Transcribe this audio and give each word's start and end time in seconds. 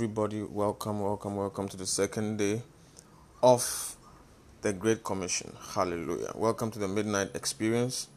everybody. 0.00 0.42
Welcome, 0.42 1.02
welcome, 1.02 1.36
welcome 1.36 1.68
to 1.68 1.76
the 1.76 1.84
second 1.84 2.38
day 2.38 2.62
of 3.42 3.96
the 4.62 4.72
Great 4.72 5.04
Commission. 5.04 5.52
Hallelujah. 5.74 6.32
Welcome 6.34 6.70
to 6.70 6.78
the 6.78 6.88
Midnight 6.88 7.36
Experience. 7.36 8.08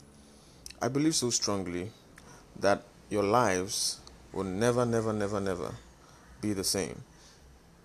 I 0.82 0.88
believe 0.88 1.14
so 1.14 1.30
strongly 1.30 1.92
that 2.58 2.84
your 3.10 3.24
lives 3.24 4.00
will 4.32 4.46
never, 4.46 4.86
never, 4.86 5.12
never, 5.12 5.42
never 5.42 5.76
be 6.40 6.54
the 6.54 6.64
same. 6.64 7.04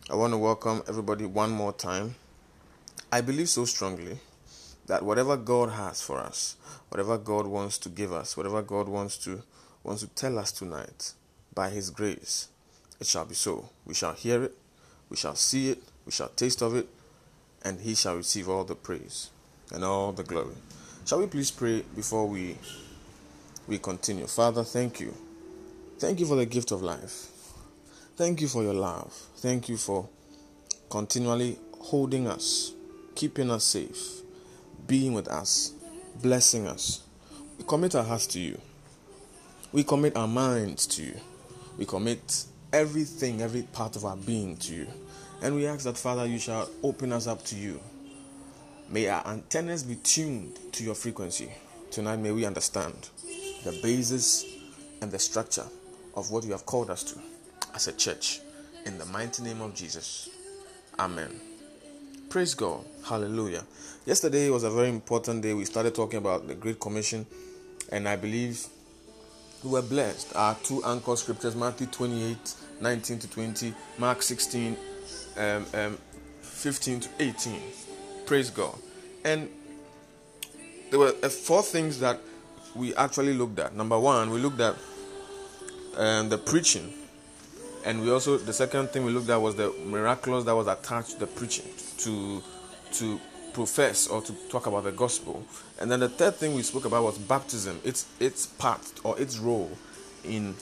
I 0.09 0.15
want 0.15 0.33
to 0.33 0.39
welcome 0.39 0.81
everybody 0.87 1.27
one 1.27 1.50
more 1.50 1.73
time. 1.73 2.15
I 3.11 3.21
believe 3.21 3.49
so 3.49 3.65
strongly 3.65 4.21
that 4.87 5.03
whatever 5.03 5.37
God 5.37 5.71
has 5.71 6.00
for 6.00 6.21
us, 6.21 6.55
whatever 6.91 7.19
God 7.19 7.49
wants 7.49 7.79
to 7.79 7.89
give 7.89 8.12
us, 8.12 8.37
whatever 8.37 8.62
God 8.62 8.89
wants 8.89 9.19
to 9.25 9.43
wants 9.83 10.03
to 10.03 10.09
tell 10.11 10.39
us 10.39 10.53
tonight 10.53 11.15
by 11.53 11.71
his 11.71 11.91
grace 11.91 12.47
it 13.00 13.06
shall 13.06 13.25
be 13.25 13.35
so. 13.35 13.69
We 13.87 13.95
shall 13.95 14.12
hear 14.12 14.43
it, 14.45 14.56
we 15.11 15.17
shall 15.17 15.35
see 15.35 15.71
it, 15.71 15.83
we 16.05 16.12
shall 16.12 16.29
taste 16.29 16.62
of 16.62 16.75
it, 16.75 16.89
and 17.62 17.81
he 17.81 17.95
shall 17.95 18.17
receive 18.17 18.49
all 18.49 18.65
the 18.65 18.75
praise 18.75 19.31
and 19.73 19.85
all 19.85 20.12
the 20.12 20.23
glory. 20.25 20.55
Shall 21.05 21.19
we 21.21 21.27
please 21.27 21.50
pray 21.50 21.85
before 21.95 22.27
we 22.27 22.56
we 23.67 23.79
continue? 23.79 24.27
Father, 24.27 24.65
thank 24.65 25.00
you. 25.00 25.15
Thank 25.99 26.21
you 26.21 26.27
for 26.27 26.37
the 26.37 26.47
gift 26.47 26.71
of 26.71 26.83
life. 26.83 27.29
Thank 28.17 28.41
you 28.41 28.49
for 28.49 28.62
your 28.62 28.75
love. 28.75 29.12
Thank 29.37 29.69
you 29.69 29.77
for 29.77 30.09
continually 30.91 31.59
holding 31.81 32.27
us, 32.27 32.73
keeping 33.15 33.50
us 33.50 33.65
safe, 33.65 34.23
being 34.87 35.12
with 35.12 35.29
us, 35.29 35.73
blessing 36.21 36.67
us. 36.67 37.03
We 37.59 37.65
commit 37.65 37.95
our 37.95 38.05
hearts 38.05 38.27
to 38.29 38.41
you. 38.41 38.61
We 39.73 39.85
commit 39.85 40.17
our 40.17 40.29
minds 40.29 40.87
to 40.89 41.03
you. 41.03 41.15
We 41.77 41.85
commit 41.85 42.45
everything, 42.73 43.43
every 43.43 43.62
part 43.62 43.97
of 43.97 44.05
our 44.05 44.17
being 44.17 44.56
to 44.56 44.75
you. 44.75 44.87
And 45.43 45.55
we 45.55 45.67
ask 45.67 45.85
that, 45.85 45.97
Father, 45.97 46.26
you 46.26 46.38
shall 46.38 46.69
open 46.82 47.12
us 47.12 47.26
up 47.26 47.44
to 47.47 47.56
you. 47.56 47.81
May 48.91 49.09
our 49.09 49.26
antennas 49.26 49.82
be 49.82 49.97
tuned 49.97 50.59
to 50.73 50.82
your 50.82 50.94
frequency. 50.94 51.50
Tonight, 51.91 52.19
may 52.19 52.32
we 52.32 52.44
understand 52.44 53.09
the 53.65 53.79
basis 53.82 54.44
and 55.00 55.11
the 55.11 55.19
structure 55.19 55.67
of 56.15 56.31
what 56.31 56.44
you 56.44 56.53
have 56.53 56.67
called 56.67 56.91
us 56.91 57.03
to 57.05 57.19
as 57.75 57.87
a 57.87 57.93
church. 57.93 58.41
In 58.87 58.99
the 58.99 59.05
mighty 59.06 59.43
name 59.43 59.61
of 59.61 59.75
Jesus. 59.75 60.31
Amen. 60.99 61.41
Praise 62.29 62.55
God. 62.55 62.85
Hallelujah. 63.05 63.64
Yesterday 64.05 64.50
was 64.50 64.64
a 64.64 64.71
very 64.71 64.88
important 64.88 65.43
day. 65.43 65.55
We 65.55 65.64
started 65.64 65.94
talking 65.94 66.19
about 66.19 66.49
the 66.49 66.55
Great 66.55 66.81
Commission, 66.81 67.26
and 67.93 68.09
I 68.09 68.17
believe 68.17 68.67
we 69.64 69.70
were 69.70 69.82
blessed. 69.82 70.34
Our 70.37 70.55
two 70.62 70.82
anchor 70.84 71.16
scriptures 71.16 71.55
Matthew 71.56 71.87
28 71.87 72.55
19 72.81 73.19
to 73.19 73.28
20, 73.28 73.75
Mark 73.99 74.22
16 74.22 74.76
um, 75.37 75.66
um, 75.75 75.99
15 76.43 77.00
to 77.00 77.08
18. 77.19 77.60
Praise 78.26 78.50
God. 78.50 78.76
And 79.25 79.49
there 80.90 80.99
were 80.99 81.14
uh, 81.22 81.28
four 81.28 81.62
things 81.62 82.00
that 82.00 82.20
we 82.75 82.94
actually 82.94 83.34
looked 83.34 83.58
at. 83.58 83.75
Number 83.75 83.99
one, 83.99 84.31
we 84.31 84.38
looked 84.38 84.60
at 84.60 84.76
um, 85.96 86.28
the 86.28 86.38
preaching. 86.38 86.93
And 87.84 88.02
we 88.02 88.11
also, 88.11 88.38
the 88.38 88.52
second 88.52 88.90
thing 88.90 89.04
we 89.04 89.12
looked 89.12 89.31
at 89.31 89.40
was 89.40 89.54
the 89.54 89.72
miraculous 89.84 90.44
that 90.44 90.54
was 90.54 90.66
attached 90.66 91.12
to 91.12 91.20
the 91.20 91.26
preaching 91.26 91.66
to, 91.99 92.43
to 92.93 93.20
profess 93.58 94.06
or 94.06 94.22
to 94.22 94.32
talk 94.49 94.66
about 94.66 94.84
the 94.84 94.93
gospel. 94.93 95.43
And 95.81 95.90
then 95.90 95.99
the 95.99 96.08
third 96.08 96.37
thing 96.37 96.55
we 96.55 96.62
spoke 96.62 96.84
about 96.84 97.02
was 97.02 97.19
baptism, 97.19 97.81
its, 97.82 98.06
its 98.20 98.46
part 98.46 98.81
or 99.02 99.19
its 99.19 99.38
role 99.38 99.70
in 100.25 100.55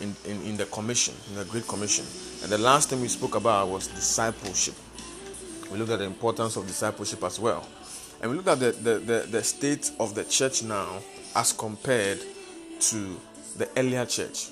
in, 0.00 0.14
in, 0.26 0.42
in 0.42 0.56
the 0.56 0.66
commission, 0.66 1.14
in 1.30 1.36
the 1.36 1.44
Great 1.44 1.66
Commission. 1.68 2.04
And 2.42 2.50
the 2.50 2.58
last 2.58 2.90
thing 2.90 3.00
we 3.00 3.06
spoke 3.06 3.36
about 3.36 3.68
was 3.68 3.86
discipleship. 3.86 4.74
We 5.70 5.78
looked 5.78 5.92
at 5.92 6.00
the 6.00 6.04
importance 6.04 6.56
of 6.56 6.66
discipleship 6.66 7.22
as 7.22 7.38
well. 7.38 7.66
And 8.20 8.30
we 8.30 8.36
looked 8.36 8.48
at 8.48 8.58
the, 8.58 8.72
the, 8.72 8.98
the, 8.98 9.26
the 9.30 9.44
state 9.44 9.92
of 10.00 10.16
the 10.16 10.24
church 10.24 10.64
now 10.64 10.98
as 11.36 11.52
compared 11.52 12.18
to 12.80 13.20
the 13.56 13.68
earlier 13.76 14.04
church. 14.04 14.48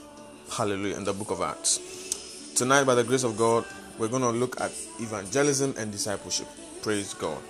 Hallelujah, 0.51 0.97
in 0.97 1.05
the 1.05 1.13
book 1.13 1.33
of 1.33 1.41
Acts. 1.41 2.53
Tonight, 2.55 2.85
by 2.85 2.95
the 2.95 3.05
grace 3.05 3.25
of 3.25 3.37
God, 3.37 3.65
we're 3.99 4.09
going 4.09 4.23
to 4.23 4.31
look 4.31 4.61
at 4.61 4.71
evangelism 5.01 5.75
and 5.77 5.91
discipleship. 5.91 6.47
Praise 6.83 7.15
God. 7.15 7.43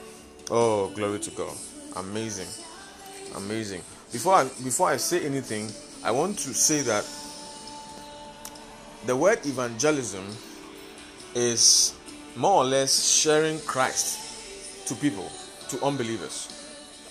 Oh, 0.51 0.89
glory 0.95 1.19
to 1.21 1.31
God. 1.31 1.55
Amazing. 1.97 2.49
Amazing. 3.37 3.83
Before 4.13 4.35
I, 4.35 4.45
before 4.45 4.89
I 4.89 4.97
say 4.97 5.25
anything, 5.25 5.71
I 6.05 6.11
want 6.11 6.39
to 6.41 6.53
say 6.53 6.83
that 6.83 7.07
the 9.07 9.17
word 9.17 9.45
evangelism 9.47 10.25
is 11.35 11.95
more 12.37 12.63
or 12.63 12.65
less 12.65 13.09
sharing 13.09 13.59
Christ 13.61 14.87
to 14.89 14.95
people, 14.95 15.31
to 15.69 15.83
unbelievers, 15.85 16.49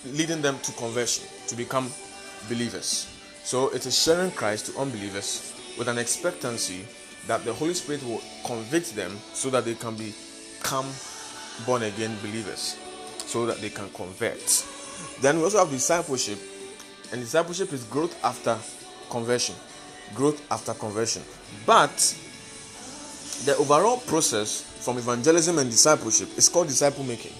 leading 0.06 0.42
them 0.42 0.58
to 0.60 0.72
conversion, 0.72 1.24
to 1.48 1.56
become 1.56 1.90
believers. 2.48 3.08
So 3.44 3.68
it 3.70 3.86
is 3.86 3.98
sharing 3.98 4.30
Christ 4.30 4.66
to 4.66 4.78
unbelievers 4.78 5.52
with 5.78 5.88
an 5.88 5.98
expectancy 5.98 6.86
that 7.26 7.44
the 7.44 7.52
Holy 7.52 7.74
Spirit 7.74 8.02
will 8.04 8.22
convict 8.44 8.94
them 8.94 9.18
so 9.32 9.50
that 9.50 9.64
they 9.64 9.74
can 9.74 9.96
become 9.96 10.86
born 11.66 11.82
again 11.82 12.16
believers, 12.22 12.76
so 13.32 13.46
that 13.46 13.60
they 13.60 13.70
can 13.70 13.88
convert. 13.90 14.66
Then 15.20 15.38
we 15.38 15.44
also 15.44 15.58
have 15.58 15.70
discipleship, 15.70 16.38
and 17.10 17.20
discipleship 17.20 17.72
is 17.72 17.84
growth 17.84 18.16
after 18.24 18.56
conversion 19.10 19.54
growth 20.14 20.44
after 20.50 20.74
conversion. 20.74 21.22
But 21.66 21.96
the 23.44 23.56
overall 23.56 23.98
process 23.98 24.62
from 24.84 24.98
evangelism 24.98 25.58
and 25.58 25.70
discipleship 25.70 26.36
is 26.36 26.48
called 26.48 26.68
disciple 26.68 27.04
making. 27.04 27.32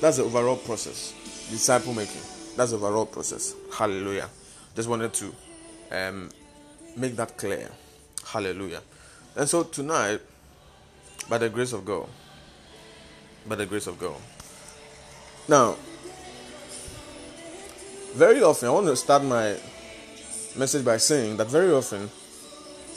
That's 0.00 0.18
the 0.18 0.24
overall 0.24 0.56
process. 0.56 1.12
Disciple 1.50 1.94
making. 1.94 2.20
That's 2.56 2.70
the 2.70 2.76
overall 2.76 3.06
process. 3.06 3.54
Hallelujah. 3.72 4.28
Just 4.74 4.88
wanted 4.88 5.12
to 5.14 5.34
um, 5.90 6.30
make 6.96 7.16
that 7.16 7.36
clear. 7.36 7.70
Hallelujah. 8.24 8.82
And 9.36 9.48
so 9.48 9.64
tonight, 9.64 10.20
by 11.28 11.38
the 11.38 11.48
grace 11.48 11.72
of 11.72 11.84
God, 11.84 12.08
by 13.46 13.54
the 13.54 13.66
grace 13.66 13.86
of 13.86 13.98
God. 13.98 14.16
Now, 15.48 15.76
very 18.12 18.42
often, 18.42 18.68
I 18.68 18.72
want 18.72 18.86
to 18.88 18.96
start 18.96 19.24
my 19.24 19.56
message 20.56 20.84
by 20.84 20.98
saying 20.98 21.38
that 21.38 21.46
very 21.46 21.72
often 21.72 22.10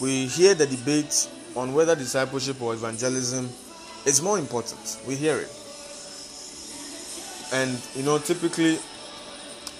we 0.02 0.26
hear 0.26 0.54
the 0.54 0.66
debate 0.66 1.30
on 1.56 1.74
whether 1.74 1.96
discipleship 1.96 2.62
or 2.62 2.74
evangelism 2.74 3.50
is 4.06 4.22
more 4.22 4.38
important. 4.38 5.00
We 5.08 5.16
hear 5.16 5.38
it. 5.38 5.50
And 7.54 7.80
you 7.96 8.04
know, 8.04 8.18
typically 8.18 8.80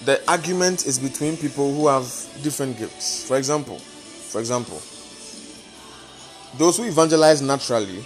the 0.06 0.22
argument 0.26 0.86
is 0.86 0.98
between 0.98 1.36
people 1.36 1.74
who 1.74 1.88
have 1.88 2.04
different 2.42 2.78
gifts. 2.78 3.26
For 3.28 3.36
example, 3.36 3.78
for 3.78 4.40
example, 4.40 4.80
those 6.56 6.78
who 6.78 6.84
evangelize 6.84 7.42
naturally 7.42 8.02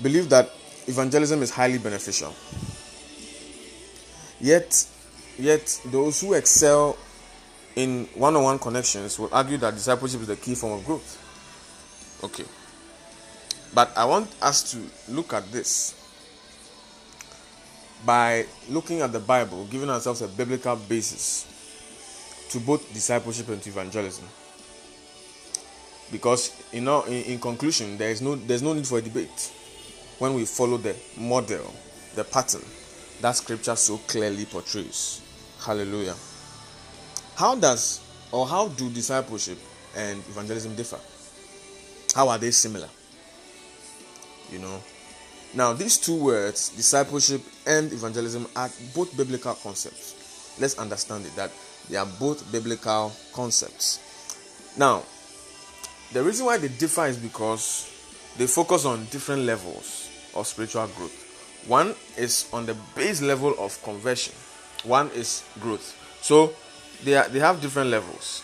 believe 0.00 0.30
that 0.30 0.50
evangelism 0.86 1.42
is 1.42 1.50
highly 1.50 1.78
beneficial. 1.78 2.34
Yet, 4.42 4.86
yet 5.38 5.80
those 5.86 6.20
who 6.20 6.34
excel 6.34 6.98
in 7.76 8.06
one-on-one 8.16 8.58
connections 8.58 9.16
will 9.16 9.30
argue 9.32 9.56
that 9.58 9.72
discipleship 9.72 10.20
is 10.22 10.26
the 10.26 10.36
key 10.36 10.56
form 10.56 10.72
of 10.80 10.84
growth. 10.84 12.20
Okay. 12.24 12.44
But 13.72 13.96
I 13.96 14.04
want 14.04 14.34
us 14.42 14.72
to 14.72 15.12
look 15.12 15.32
at 15.32 15.50
this 15.52 15.94
by 18.04 18.46
looking 18.68 19.00
at 19.00 19.12
the 19.12 19.20
Bible, 19.20 19.64
giving 19.66 19.88
ourselves 19.88 20.22
a 20.22 20.28
biblical 20.28 20.74
basis 20.74 21.46
to 22.50 22.58
both 22.58 22.92
discipleship 22.92 23.48
and 23.48 23.62
to 23.62 23.70
evangelism. 23.70 24.24
Because 26.10 26.50
you 26.72 26.80
know, 26.80 27.04
in, 27.04 27.22
in 27.22 27.38
conclusion, 27.38 27.96
there 27.96 28.10
is 28.10 28.20
no 28.20 28.34
there's 28.34 28.60
no 28.60 28.72
need 28.72 28.88
for 28.88 28.98
a 28.98 29.02
debate 29.02 29.52
when 30.18 30.34
we 30.34 30.44
follow 30.44 30.78
the 30.78 30.96
model, 31.16 31.72
the 32.16 32.24
pattern 32.24 32.62
that 33.22 33.36
scripture 33.36 33.76
so 33.76 33.96
clearly 33.98 34.44
portrays. 34.44 35.22
Hallelujah. 35.64 36.16
How 37.36 37.54
does 37.54 38.00
or 38.32 38.46
how 38.46 38.68
do 38.68 38.90
discipleship 38.90 39.58
and 39.96 40.18
evangelism 40.28 40.74
differ? 40.74 40.98
How 42.14 42.28
are 42.28 42.38
they 42.38 42.50
similar? 42.50 42.88
You 44.50 44.58
know. 44.58 44.82
Now, 45.54 45.72
these 45.72 45.98
two 45.98 46.16
words, 46.16 46.70
discipleship 46.70 47.42
and 47.66 47.92
evangelism, 47.92 48.46
are 48.56 48.70
both 48.94 49.16
biblical 49.16 49.54
concepts. 49.54 50.56
Let's 50.60 50.78
understand 50.78 51.26
it 51.26 51.36
that 51.36 51.50
they 51.88 51.96
are 51.96 52.06
both 52.18 52.50
biblical 52.50 53.12
concepts. 53.32 54.00
Now, 54.76 55.02
the 56.12 56.22
reason 56.22 56.46
why 56.46 56.56
they 56.58 56.68
differ 56.68 57.06
is 57.06 57.18
because 57.18 57.88
they 58.36 58.46
focus 58.46 58.84
on 58.84 59.04
different 59.06 59.42
levels 59.42 60.08
of 60.34 60.46
spiritual 60.46 60.86
growth. 60.88 61.21
One 61.66 61.94
is 62.16 62.48
on 62.52 62.66
the 62.66 62.74
base 62.94 63.22
level 63.22 63.54
of 63.58 63.80
conversion, 63.82 64.34
one 64.84 65.10
is 65.10 65.44
growth. 65.60 65.98
So, 66.20 66.54
they, 67.04 67.16
are, 67.16 67.28
they 67.28 67.38
have 67.38 67.60
different 67.60 67.90
levels. 67.90 68.42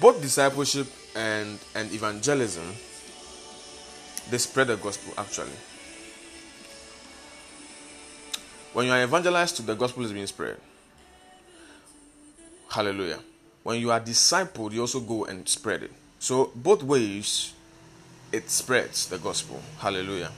Both 0.00 0.20
discipleship 0.20 0.86
and, 1.14 1.58
and 1.74 1.92
evangelism, 1.92 2.74
they 4.30 4.38
spread 4.38 4.68
the 4.68 4.76
gospel 4.76 5.14
actually. 5.16 5.56
When 8.72 8.86
you 8.86 8.92
are 8.92 9.02
evangelized, 9.02 9.64
the 9.64 9.74
gospel 9.74 10.04
is 10.04 10.12
being 10.12 10.26
spread. 10.26 10.58
Hallelujah. 12.68 13.20
When 13.62 13.80
you 13.80 13.90
are 13.90 14.00
discipled, 14.00 14.72
you 14.72 14.82
also 14.82 15.00
go 15.00 15.24
and 15.24 15.48
spread 15.48 15.82
it. 15.82 15.92
So, 16.18 16.52
both 16.54 16.82
ways, 16.82 17.54
it 18.32 18.50
spreads 18.50 19.08
the 19.08 19.18
gospel. 19.18 19.62
Hallelujah. 19.78 20.30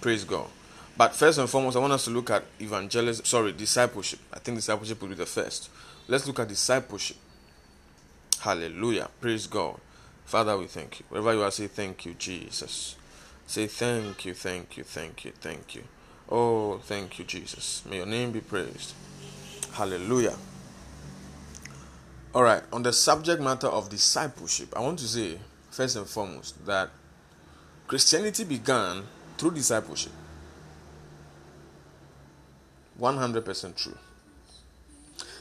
Praise 0.00 0.24
God. 0.24 0.48
But 0.96 1.14
first 1.14 1.38
and 1.38 1.48
foremost, 1.48 1.76
I 1.76 1.80
want 1.80 1.92
us 1.92 2.04
to 2.06 2.10
look 2.10 2.30
at 2.30 2.44
evangelism, 2.58 3.24
sorry, 3.24 3.52
discipleship. 3.52 4.20
I 4.32 4.38
think 4.38 4.56
discipleship 4.56 5.00
will 5.00 5.08
be 5.08 5.14
the 5.14 5.26
first. 5.26 5.68
Let's 6.08 6.26
look 6.26 6.38
at 6.40 6.48
discipleship. 6.48 7.16
Hallelujah. 8.40 9.08
Praise 9.20 9.46
God. 9.46 9.78
Father, 10.24 10.56
we 10.56 10.66
thank 10.66 11.00
you. 11.00 11.06
Wherever 11.08 11.34
you 11.34 11.42
are, 11.42 11.50
say 11.50 11.66
thank 11.66 12.06
you, 12.06 12.14
Jesus. 12.14 12.96
Say 13.46 13.66
thank 13.66 14.24
you, 14.24 14.34
thank 14.34 14.76
you, 14.76 14.84
thank 14.84 15.24
you, 15.24 15.32
thank 15.32 15.74
you. 15.74 15.84
Oh, 16.28 16.78
thank 16.78 17.18
you, 17.18 17.24
Jesus. 17.24 17.84
May 17.88 17.98
your 17.98 18.06
name 18.06 18.32
be 18.32 18.40
praised. 18.40 18.94
Hallelujah. 19.74 20.34
All 22.34 22.42
right, 22.42 22.62
on 22.72 22.82
the 22.82 22.92
subject 22.92 23.40
matter 23.40 23.68
of 23.68 23.88
discipleship, 23.88 24.74
I 24.76 24.80
want 24.80 24.98
to 24.98 25.06
say, 25.06 25.38
first 25.70 25.96
and 25.96 26.06
foremost, 26.06 26.66
that 26.66 26.90
Christianity 27.86 28.44
began 28.44 29.04
through 29.38 29.52
discipleship. 29.52 30.12
100% 33.00 33.76
true. 33.76 33.96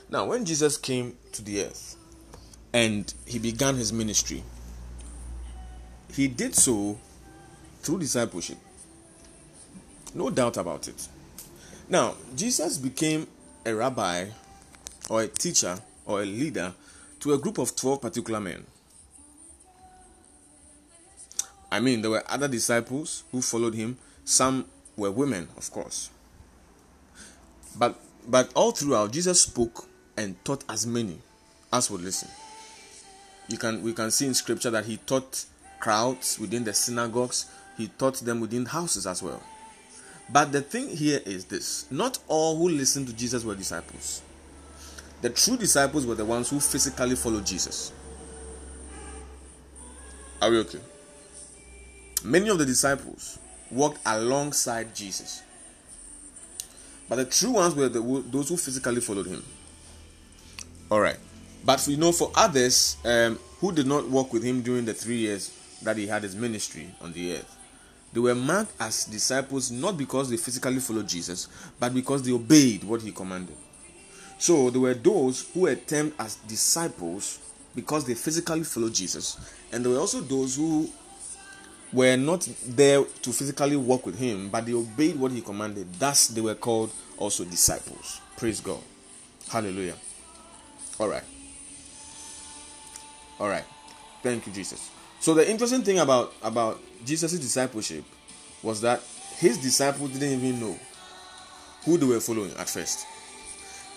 Now, 0.09 0.25
when 0.25 0.45
Jesus 0.45 0.77
came 0.77 1.17
to 1.31 1.41
the 1.41 1.63
earth 1.63 1.95
and 2.73 3.11
he 3.25 3.39
began 3.39 3.75
his 3.75 3.91
ministry, 3.91 4.43
he 6.13 6.27
did 6.27 6.55
so 6.55 6.97
through 7.81 7.99
discipleship. 7.99 8.57
No 10.13 10.29
doubt 10.29 10.57
about 10.57 10.87
it. 10.87 11.07
Now, 11.89 12.15
Jesus 12.35 12.77
became 12.77 13.27
a 13.65 13.73
rabbi 13.73 14.27
or 15.09 15.21
a 15.21 15.27
teacher 15.27 15.77
or 16.05 16.21
a 16.21 16.25
leader 16.25 16.73
to 17.19 17.33
a 17.33 17.37
group 17.37 17.57
of 17.57 17.75
12 17.75 18.01
particular 18.01 18.39
men. 18.39 18.65
I 21.71 21.79
mean, 21.79 22.01
there 22.01 22.11
were 22.11 22.23
other 22.29 22.47
disciples 22.47 23.23
who 23.31 23.41
followed 23.41 23.73
him. 23.75 23.97
Some 24.23 24.65
were 24.95 25.11
women, 25.11 25.49
of 25.57 25.69
course. 25.71 26.09
But 27.77 27.99
but 28.27 28.51
all 28.55 28.71
throughout, 28.71 29.11
Jesus 29.11 29.41
spoke 29.41 29.87
and 30.17 30.43
taught 30.43 30.63
as 30.69 30.87
many 30.87 31.19
as 31.71 31.91
would 31.91 32.01
listen. 32.01 32.29
You 33.47 33.57
can 33.57 33.83
we 33.83 33.93
can 33.93 34.11
see 34.11 34.25
in 34.25 34.33
scripture 34.33 34.71
that 34.71 34.85
he 34.85 34.97
taught 34.97 35.45
crowds 35.79 36.39
within 36.39 36.63
the 36.63 36.73
synagogues, 36.73 37.45
he 37.77 37.87
taught 37.87 38.15
them 38.15 38.39
within 38.39 38.65
houses 38.65 39.05
as 39.05 39.21
well. 39.21 39.41
But 40.29 40.51
the 40.51 40.61
thing 40.61 40.89
here 40.89 41.21
is 41.25 41.45
this 41.45 41.85
not 41.91 42.19
all 42.27 42.57
who 42.57 42.69
listened 42.69 43.07
to 43.07 43.13
Jesus 43.13 43.43
were 43.43 43.55
disciples. 43.55 44.21
The 45.21 45.29
true 45.29 45.57
disciples 45.57 46.05
were 46.05 46.15
the 46.15 46.25
ones 46.25 46.49
who 46.49 46.59
physically 46.59 47.15
followed 47.15 47.45
Jesus. 47.45 47.91
Are 50.41 50.49
we 50.49 50.57
okay? 50.59 50.79
Many 52.23 52.49
of 52.49 52.57
the 52.57 52.65
disciples 52.65 53.39
walked 53.71 53.99
alongside 54.05 54.95
Jesus. 54.95 55.41
But 57.07 57.17
the 57.17 57.25
true 57.25 57.51
ones 57.51 57.75
were 57.75 57.89
the, 57.89 58.01
those 58.31 58.49
who 58.49 58.57
physically 58.57 59.01
followed 59.01 59.27
him. 59.27 59.43
All 60.89 60.99
right. 60.99 61.17
But 61.63 61.83
we 61.87 61.95
know 61.97 62.11
for 62.11 62.31
others 62.35 62.97
um, 63.05 63.39
who 63.59 63.71
did 63.71 63.87
not 63.87 64.07
walk 64.07 64.33
with 64.33 64.43
him 64.43 64.61
during 64.61 64.85
the 64.85 64.93
three 64.93 65.17
years 65.17 65.51
that 65.81 65.97
he 65.97 66.07
had 66.07 66.23
his 66.23 66.35
ministry 66.35 66.89
on 67.01 67.11
the 67.13 67.33
earth, 67.33 67.57
they 68.13 68.19
were 68.19 68.35
marked 68.35 68.71
as 68.79 69.05
disciples 69.05 69.71
not 69.71 69.97
because 69.97 70.29
they 70.29 70.37
physically 70.37 70.79
followed 70.79 71.07
Jesus, 71.07 71.47
but 71.79 71.93
because 71.93 72.23
they 72.23 72.31
obeyed 72.31 72.83
what 72.83 73.01
he 73.01 73.11
commanded. 73.11 73.55
So 74.37 74.69
there 74.69 74.81
were 74.81 74.93
those 74.93 75.49
who 75.53 75.61
were 75.61 75.75
termed 75.75 76.13
as 76.19 76.35
disciples 76.35 77.39
because 77.73 78.05
they 78.05 78.13
physically 78.13 78.63
followed 78.63 78.93
Jesus, 78.93 79.37
and 79.71 79.83
there 79.83 79.91
were 79.91 79.99
also 79.99 80.21
those 80.21 80.55
who 80.55 80.89
were 81.95 82.17
not 82.17 82.47
there 82.67 83.03
to 83.03 83.31
physically 83.31 83.77
walk 83.77 84.05
with 84.05 84.19
him, 84.19 84.49
but 84.49 84.65
they 84.65 84.73
obeyed 84.73 85.17
what 85.17 85.31
he 85.31 85.41
commanded. 85.41 85.91
Thus, 85.93 86.27
they 86.27 86.41
were 86.41 86.55
called 86.55 86.91
also 87.17 87.45
disciples. 87.45 88.19
Praise 88.35 88.59
God. 88.59 88.81
Hallelujah. 89.49 89.95
All 90.99 91.07
right. 91.07 91.23
All 93.39 93.47
right. 93.47 93.63
Thank 94.21 94.45
you, 94.45 94.51
Jesus. 94.53 94.91
So 95.21 95.33
the 95.33 95.49
interesting 95.49 95.83
thing 95.83 95.99
about 95.99 96.33
about 96.43 96.81
Jesus' 97.05 97.39
discipleship 97.39 98.03
was 98.61 98.81
that 98.81 99.01
his 99.37 99.57
disciples 99.57 100.11
didn't 100.11 100.43
even 100.43 100.59
know 100.59 100.77
who 101.85 101.97
they 101.97 102.05
were 102.05 102.19
following 102.19 102.51
at 102.57 102.67
first. 102.67 103.05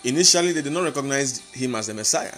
Initially, 0.05 0.53
they 0.53 0.61
did 0.61 0.71
not 0.71 0.83
recognize 0.83 1.39
him 1.51 1.75
as 1.75 1.87
the 1.87 1.93
Messiah 1.93 2.35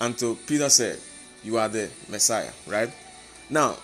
until 0.00 0.34
Peter 0.34 0.70
said, 0.70 0.98
You 1.44 1.58
are 1.58 1.68
the 1.68 1.90
Messiah, 2.08 2.50
right? 2.66 2.90
Now, 3.50 3.76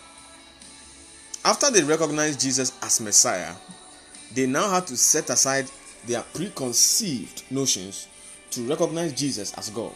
after 1.47 1.71
they 1.71 1.85
recognized 1.85 2.41
Jesus 2.41 2.77
as 2.83 3.01
Messiah, 3.01 3.55
they 4.35 4.49
now 4.49 4.69
had 4.69 4.85
to 4.89 4.97
set 4.97 5.31
aside 5.31 5.71
their 6.05 6.23
preconceived 6.35 7.45
notions 7.53 8.09
to 8.51 8.63
recognize 8.69 9.13
Jesus 9.13 9.55
as 9.55 9.71
God. 9.71 9.93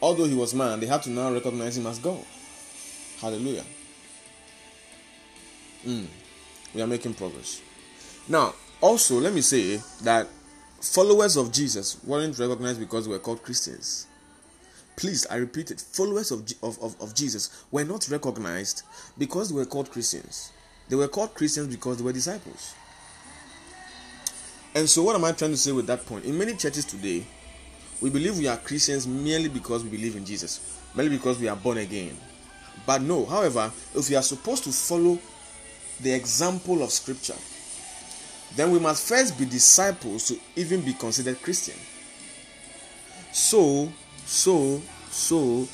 Although 0.00 0.24
he 0.24 0.34
was 0.34 0.54
man, 0.54 0.80
they 0.80 0.86
had 0.86 1.02
to 1.02 1.10
now 1.10 1.30
recognize 1.30 1.76
him 1.76 1.86
as 1.86 1.98
God. 1.98 2.24
Hallelujah. 3.20 3.64
Mm, 5.84 6.06
we 6.74 6.80
are 6.80 6.86
making 6.86 7.12
progress. 7.12 7.60
Now, 8.26 8.54
also, 8.80 9.20
let 9.20 9.34
me 9.34 9.42
say 9.42 9.80
that 10.02 10.28
followers 10.80 11.36
of 11.36 11.52
Jesus 11.52 12.02
weren't 12.04 12.38
recognized 12.38 12.80
because 12.80 13.04
they 13.04 13.10
were 13.10 13.18
called 13.18 13.42
Christians. 13.42 14.06
Please, 14.96 15.26
I 15.30 15.36
repeat 15.36 15.70
it. 15.70 15.80
Followers 15.80 16.30
of, 16.30 16.46
of, 16.62 16.82
of, 16.82 17.00
of 17.00 17.14
Jesus 17.14 17.64
were 17.70 17.84
not 17.84 18.08
recognized 18.08 18.82
because 19.18 19.48
they 19.48 19.54
were 19.54 19.64
called 19.64 19.90
Christians. 19.90 20.52
They 20.88 20.96
were 20.96 21.08
called 21.08 21.34
Christians 21.34 21.74
because 21.74 21.96
they 21.96 22.04
were 22.04 22.12
disciples. 22.12 22.74
And 24.74 24.88
so, 24.88 25.02
what 25.02 25.16
am 25.16 25.24
I 25.24 25.32
trying 25.32 25.50
to 25.50 25.56
say 25.56 25.72
with 25.72 25.86
that 25.86 26.04
point? 26.06 26.24
In 26.24 26.36
many 26.36 26.54
churches 26.54 26.84
today, 26.84 27.24
we 28.00 28.10
believe 28.10 28.38
we 28.38 28.48
are 28.48 28.56
Christians 28.56 29.06
merely 29.06 29.48
because 29.48 29.84
we 29.84 29.90
believe 29.90 30.16
in 30.16 30.24
Jesus, 30.24 30.80
merely 30.94 31.10
because 31.16 31.38
we 31.38 31.48
are 31.48 31.56
born 31.56 31.78
again. 31.78 32.16
But 32.86 33.02
no, 33.02 33.24
however, 33.26 33.70
if 33.94 34.08
we 34.08 34.16
are 34.16 34.22
supposed 34.22 34.64
to 34.64 34.72
follow 34.72 35.18
the 36.00 36.12
example 36.12 36.82
of 36.82 36.90
Scripture, 36.90 37.36
then 38.56 38.70
we 38.70 38.78
must 38.78 39.08
first 39.08 39.38
be 39.38 39.44
disciples 39.44 40.28
to 40.28 40.38
even 40.56 40.80
be 40.80 40.94
considered 40.94 41.40
Christian. 41.42 41.76
So, 43.30 43.90
so, 44.26 44.80
so, 45.10 45.68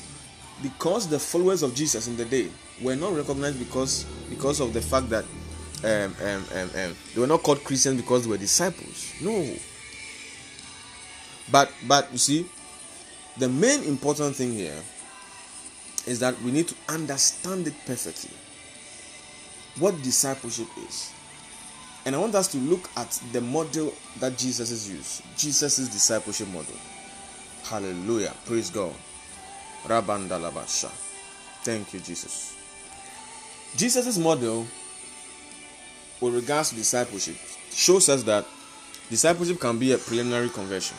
because 0.61 1.07
the 1.07 1.19
followers 1.19 1.63
of 1.63 1.73
Jesus 1.75 2.07
in 2.07 2.17
the 2.17 2.25
day 2.25 2.49
were 2.81 2.95
not 2.95 3.15
recognized 3.15 3.59
because 3.59 4.05
because 4.29 4.59
of 4.59 4.73
the 4.73 4.81
fact 4.81 5.09
that 5.09 5.25
um, 5.83 6.15
um, 6.21 6.45
um, 6.53 6.69
um, 6.75 6.95
they 7.13 7.21
were 7.21 7.27
not 7.27 7.41
called 7.43 7.63
Christians 7.63 8.01
because 8.01 8.23
they 8.23 8.29
were 8.29 8.37
disciples. 8.37 9.13
No. 9.21 9.55
But 11.51 11.71
but 11.87 12.11
you 12.11 12.17
see, 12.17 12.45
the 13.37 13.49
main 13.49 13.83
important 13.83 14.35
thing 14.35 14.53
here 14.53 14.81
is 16.05 16.19
that 16.19 16.39
we 16.41 16.51
need 16.51 16.67
to 16.67 16.75
understand 16.89 17.67
it 17.67 17.73
perfectly. 17.85 18.31
What 19.79 20.01
discipleship 20.01 20.67
is. 20.87 21.13
And 22.05 22.15
I 22.15 22.19
want 22.19 22.35
us 22.35 22.47
to 22.49 22.57
look 22.57 22.89
at 22.97 23.11
the 23.33 23.41
model 23.41 23.93
that 24.19 24.37
Jesus 24.37 24.69
has 24.69 24.89
used. 24.89 25.21
Jesus' 25.37 25.87
discipleship 25.89 26.47
model. 26.47 26.75
Hallelujah. 27.63 28.33
Praise 28.45 28.69
God. 28.69 28.93
Rabandalabasha. 29.85 30.89
Thank 31.63 31.93
you, 31.93 31.99
Jesus. 31.99 32.55
Jesus' 33.75 34.17
model 34.17 34.65
with 36.21 36.35
regards 36.35 36.69
to 36.69 36.75
discipleship 36.75 37.35
shows 37.71 38.09
us 38.09 38.23
that 38.23 38.45
discipleship 39.09 39.59
can 39.59 39.77
be 39.77 39.91
a 39.93 39.97
preliminary 39.97 40.49
conversion. 40.49 40.97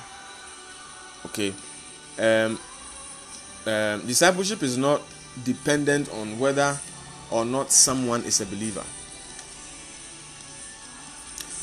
Okay. 1.27 1.53
Um, 2.19 2.59
um, 3.67 4.07
discipleship 4.07 4.63
is 4.63 4.79
not 4.79 5.03
dependent 5.45 6.11
on 6.13 6.39
whether 6.39 6.79
or 7.31 7.45
not 7.45 7.71
someone 7.71 8.23
is 8.25 8.41
a 8.41 8.47
believer. 8.47 8.85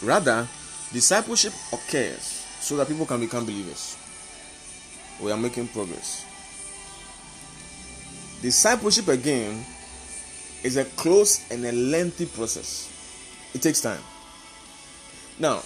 Rather, 0.03 0.47
discipleship 0.93 1.53
occurs 1.73 2.45
so 2.59 2.77
that 2.77 2.87
people 2.87 3.05
can 3.05 3.19
become 3.19 3.45
believers. 3.45 3.96
We 5.21 5.31
are 5.31 5.37
making 5.37 5.69
progress. 5.69 6.25
Discipleship 8.41 9.07
again 9.07 9.65
is 10.63 10.77
a 10.77 10.85
close 10.85 11.49
and 11.51 11.65
a 11.65 11.71
lengthy 11.71 12.25
process. 12.25 12.93
It 13.53 13.61
takes 13.61 13.81
time. 13.81 14.01
Now, 15.39 15.63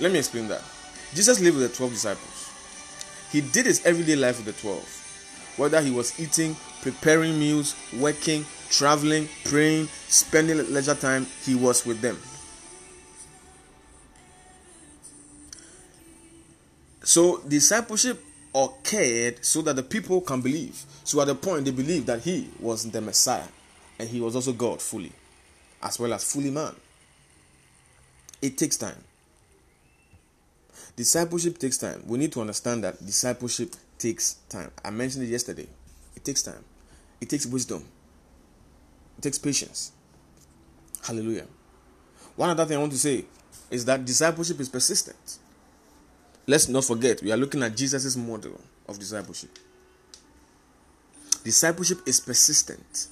let 0.00 0.10
me 0.12 0.18
explain 0.18 0.48
that. 0.48 0.62
Jesus 1.14 1.40
lived 1.40 1.56
with 1.56 1.70
the 1.70 1.76
12 1.76 1.92
disciples. 1.92 2.50
He 3.30 3.40
did 3.40 3.66
his 3.66 3.84
everyday 3.86 4.16
life 4.16 4.38
with 4.38 4.46
the 4.46 4.60
12. 4.60 5.54
Whether 5.56 5.80
he 5.80 5.90
was 5.92 6.18
eating, 6.18 6.56
preparing 6.82 7.38
meals, 7.38 7.76
working, 7.96 8.44
traveling, 8.70 9.28
praying, 9.44 9.86
spending 10.08 10.58
leisure 10.72 10.96
time, 10.96 11.26
he 11.44 11.54
was 11.54 11.86
with 11.86 12.00
them. 12.00 12.18
So 17.14 17.38
discipleship 17.46 18.20
occurred 18.52 19.44
so 19.44 19.62
that 19.62 19.76
the 19.76 19.84
people 19.84 20.20
can 20.20 20.40
believe. 20.40 20.84
So 21.04 21.20
at 21.20 21.28
the 21.28 21.36
point 21.36 21.64
they 21.64 21.70
believed 21.70 22.08
that 22.08 22.22
he 22.22 22.50
was 22.58 22.90
the 22.90 23.00
Messiah 23.00 23.46
and 24.00 24.08
he 24.08 24.20
was 24.20 24.34
also 24.34 24.52
God 24.52 24.82
fully, 24.82 25.12
as 25.80 25.96
well 26.00 26.12
as 26.12 26.24
fully 26.32 26.50
man. 26.50 26.74
It 28.42 28.58
takes 28.58 28.76
time. 28.76 28.96
Discipleship 30.96 31.56
takes 31.58 31.78
time. 31.78 32.02
We 32.04 32.18
need 32.18 32.32
to 32.32 32.40
understand 32.40 32.82
that 32.82 32.98
discipleship 33.06 33.76
takes 33.96 34.34
time. 34.48 34.72
I 34.84 34.90
mentioned 34.90 35.22
it 35.22 35.28
yesterday. 35.28 35.68
It 36.16 36.24
takes 36.24 36.42
time. 36.42 36.64
It 37.20 37.30
takes 37.30 37.46
wisdom. 37.46 37.84
It 39.18 39.22
takes 39.22 39.38
patience. 39.38 39.92
Hallelujah. 41.06 41.46
One 42.34 42.50
other 42.50 42.64
thing 42.64 42.76
I 42.76 42.80
want 42.80 42.90
to 42.90 42.98
say 42.98 43.24
is 43.70 43.84
that 43.84 44.04
discipleship 44.04 44.58
is 44.58 44.68
persistent. 44.68 45.38
Let's 46.46 46.68
not 46.68 46.84
forget, 46.84 47.22
we 47.22 47.32
are 47.32 47.36
looking 47.36 47.62
at 47.62 47.76
Jesus' 47.76 48.16
model 48.16 48.60
of 48.88 48.98
discipleship. 48.98 49.58
Discipleship 51.42 51.98
is 52.06 52.20
persistent. 52.20 53.08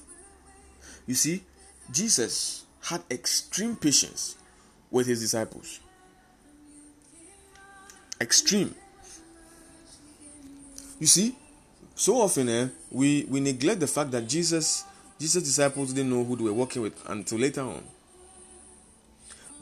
You 1.05 1.15
see, 1.15 1.43
Jesus 1.91 2.65
had 2.81 3.01
extreme 3.11 3.75
patience 3.75 4.35
with 4.89 5.07
his 5.07 5.19
disciples. 5.19 5.79
Extreme. 8.19 8.73
You 10.99 11.07
see, 11.07 11.35
so 11.95 12.21
often 12.21 12.49
eh, 12.49 12.67
we, 12.89 13.25
we 13.29 13.39
neglect 13.39 13.79
the 13.79 13.87
fact 13.87 14.11
that 14.11 14.27
Jesus 14.27 14.85
Jesus' 15.19 15.43
disciples 15.43 15.93
didn't 15.93 16.09
know 16.09 16.23
who 16.23 16.35
they 16.35 16.43
were 16.43 16.53
working 16.53 16.81
with 16.81 17.01
until 17.07 17.37
later 17.37 17.61
on. 17.61 17.83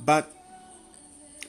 But 0.04 0.34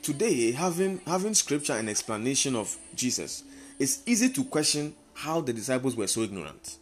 today, 0.02 0.52
having 0.52 1.00
having 1.06 1.34
scripture 1.34 1.74
and 1.74 1.88
explanation 1.88 2.56
of 2.56 2.76
Jesus, 2.94 3.44
it's 3.78 4.02
easy 4.06 4.28
to 4.30 4.44
question 4.44 4.94
how 5.14 5.40
the 5.40 5.52
disciples 5.52 5.96
were 5.96 6.06
so 6.06 6.22
ignorant. 6.22 6.76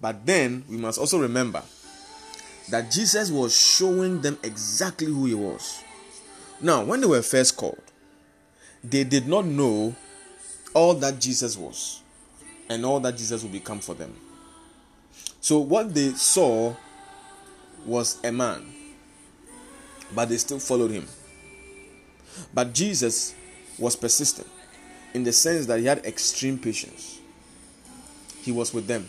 But 0.00 0.26
then 0.26 0.64
we 0.68 0.76
must 0.76 0.98
also 0.98 1.18
remember 1.18 1.62
that 2.70 2.90
Jesus 2.90 3.30
was 3.30 3.56
showing 3.56 4.20
them 4.20 4.38
exactly 4.42 5.06
who 5.06 5.26
he 5.26 5.34
was. 5.34 5.82
Now, 6.60 6.84
when 6.84 7.00
they 7.00 7.06
were 7.06 7.22
first 7.22 7.56
called, 7.56 7.82
they 8.84 9.04
did 9.04 9.28
not 9.28 9.44
know 9.44 9.94
all 10.74 10.94
that 10.94 11.20
Jesus 11.20 11.56
was 11.56 12.02
and 12.68 12.84
all 12.84 13.00
that 13.00 13.16
Jesus 13.16 13.42
would 13.42 13.52
become 13.52 13.80
for 13.80 13.94
them. 13.94 14.14
So, 15.40 15.58
what 15.58 15.92
they 15.94 16.10
saw 16.10 16.74
was 17.84 18.18
a 18.24 18.32
man, 18.32 18.64
but 20.14 20.28
they 20.28 20.36
still 20.36 20.58
followed 20.58 20.90
him. 20.90 21.06
But 22.54 22.72
Jesus 22.72 23.34
was 23.78 23.96
persistent 23.96 24.48
in 25.14 25.24
the 25.24 25.32
sense 25.32 25.66
that 25.66 25.80
he 25.80 25.86
had 25.86 26.04
extreme 26.04 26.58
patience. 26.58 27.20
He 28.42 28.52
was 28.52 28.72
with 28.72 28.86
them 28.86 29.06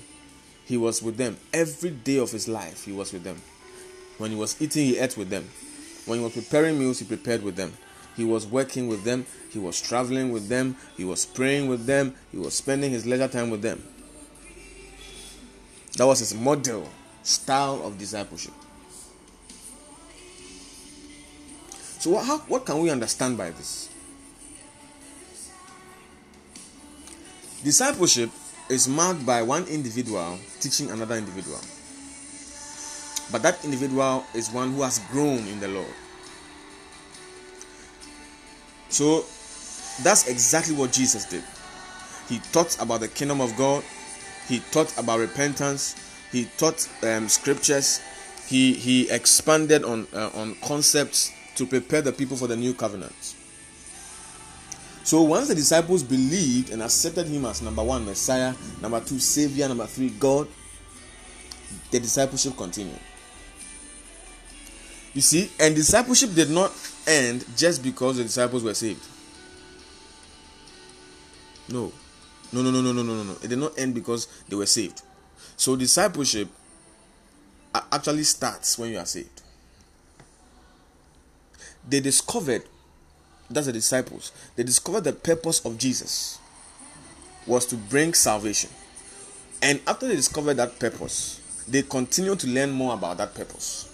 he 0.65 0.77
was 0.77 1.01
with 1.01 1.17
them 1.17 1.37
every 1.51 1.89
day 1.91 2.17
of 2.17 2.31
his 2.31 2.47
life. 2.47 2.85
He 2.85 2.91
was 2.91 3.11
with 3.11 3.23
them. 3.23 3.41
When 4.17 4.31
he 4.31 4.37
was 4.37 4.61
eating, 4.61 4.85
he 4.85 4.97
ate 4.97 5.17
with 5.17 5.29
them. 5.29 5.49
When 6.05 6.19
he 6.19 6.23
was 6.23 6.33
preparing 6.33 6.79
meals, 6.79 6.99
he 6.99 7.05
prepared 7.05 7.43
with 7.43 7.55
them. 7.55 7.73
He 8.15 8.23
was 8.23 8.45
working 8.45 8.87
with 8.87 9.03
them. 9.03 9.25
He 9.49 9.59
was 9.59 9.81
traveling 9.81 10.31
with 10.31 10.47
them. 10.47 10.77
He 10.95 11.03
was 11.03 11.25
praying 11.25 11.67
with 11.67 11.85
them. 11.85 12.15
He 12.31 12.37
was 12.37 12.53
spending 12.53 12.91
his 12.91 13.05
leisure 13.05 13.27
time 13.27 13.49
with 13.49 13.61
them. 13.61 13.83
That 15.97 16.05
was 16.05 16.19
his 16.19 16.33
model 16.33 16.89
style 17.23 17.81
of 17.83 17.97
discipleship. 17.97 18.53
So, 22.03 22.09
what, 22.09 22.25
how, 22.25 22.37
what 22.51 22.65
can 22.65 22.79
we 22.79 22.89
understand 22.89 23.37
by 23.37 23.51
this? 23.51 23.87
Discipleship 27.63 28.29
is 28.69 28.89
marked 28.89 29.25
by 29.25 29.41
one 29.41 29.63
individual 29.67 30.37
teaching 30.59 30.91
another 30.91 31.15
individual. 31.15 31.61
But 33.31 33.41
that 33.43 33.63
individual 33.63 34.25
is 34.33 34.51
one 34.51 34.73
who 34.73 34.81
has 34.81 34.99
grown 35.13 35.47
in 35.47 35.61
the 35.61 35.69
Lord. 35.69 35.93
So 38.89 39.23
that's 40.03 40.27
exactly 40.27 40.75
what 40.75 40.91
Jesus 40.91 41.23
did. 41.23 41.45
He 42.27 42.39
taught 42.51 42.75
about 42.81 42.99
the 42.99 43.07
kingdom 43.07 43.39
of 43.39 43.55
God, 43.55 43.81
he 44.49 44.59
taught 44.71 44.93
about 44.97 45.21
repentance, 45.21 45.95
he 46.33 46.49
taught 46.57 46.85
um, 47.01 47.29
scriptures, 47.29 48.01
he, 48.45 48.73
he 48.73 49.09
expanded 49.09 49.85
on, 49.85 50.05
uh, 50.13 50.31
on 50.35 50.55
concepts 50.55 51.31
to 51.55 51.65
prepare 51.65 52.01
the 52.01 52.11
people 52.11 52.37
for 52.37 52.47
the 52.47 52.55
new 52.55 52.73
covenant. 52.73 53.35
So 55.03 55.21
once 55.21 55.49
the 55.49 55.55
disciples 55.55 56.01
believed 56.01 56.71
and 56.71 56.81
accepted 56.81 57.27
him 57.27 57.45
as 57.45 57.61
number 57.61 57.83
one, 57.83 58.05
Messiah, 58.05 58.53
number 58.81 59.01
two, 59.01 59.19
Savior, 59.19 59.67
number 59.67 59.85
three, 59.85 60.09
God, 60.09 60.47
the 61.91 61.99
discipleship 61.99 62.55
continued. 62.55 62.99
You 65.13 65.21
see, 65.21 65.51
and 65.59 65.75
discipleship 65.75 66.33
did 66.33 66.49
not 66.49 66.71
end 67.05 67.45
just 67.55 67.83
because 67.83 68.17
the 68.17 68.23
disciples 68.23 68.63
were 68.63 68.73
saved. 68.73 69.05
No. 71.69 71.91
No, 72.51 72.61
no, 72.63 72.71
no, 72.71 72.81
no, 72.81 72.91
no, 72.93 73.03
no, 73.03 73.23
no. 73.23 73.35
It 73.43 73.49
did 73.49 73.59
not 73.59 73.77
end 73.77 73.93
because 73.93 74.27
they 74.47 74.55
were 74.55 74.65
saved. 74.65 75.01
So 75.55 75.75
discipleship 75.75 76.47
actually 77.91 78.23
starts 78.23 78.77
when 78.79 78.91
you 78.91 78.97
are 78.97 79.05
saved. 79.05 79.42
They 81.87 81.99
discovered 81.99 82.63
that's 83.49 83.67
the 83.67 83.73
disciples, 83.73 84.31
they 84.55 84.63
discovered 84.63 85.01
the 85.01 85.13
purpose 85.13 85.63
of 85.65 85.77
Jesus 85.77 86.39
was 87.45 87.65
to 87.67 87.75
bring 87.75 88.13
salvation. 88.13 88.69
And 89.61 89.81
after 89.87 90.07
they 90.07 90.15
discovered 90.15 90.55
that 90.55 90.79
purpose, 90.79 91.39
they 91.67 91.81
continued 91.83 92.39
to 92.39 92.47
learn 92.47 92.71
more 92.71 92.93
about 92.93 93.17
that 93.17 93.33
purpose. 93.33 93.89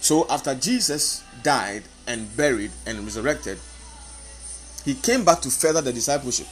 So 0.00 0.26
after 0.28 0.54
Jesus 0.54 1.22
died 1.42 1.82
and 2.06 2.34
buried 2.36 2.70
and 2.86 3.00
resurrected, 3.00 3.58
he 4.84 4.94
came 4.94 5.24
back 5.24 5.40
to 5.42 5.50
further 5.50 5.80
the 5.80 5.92
discipleship. 5.92 6.46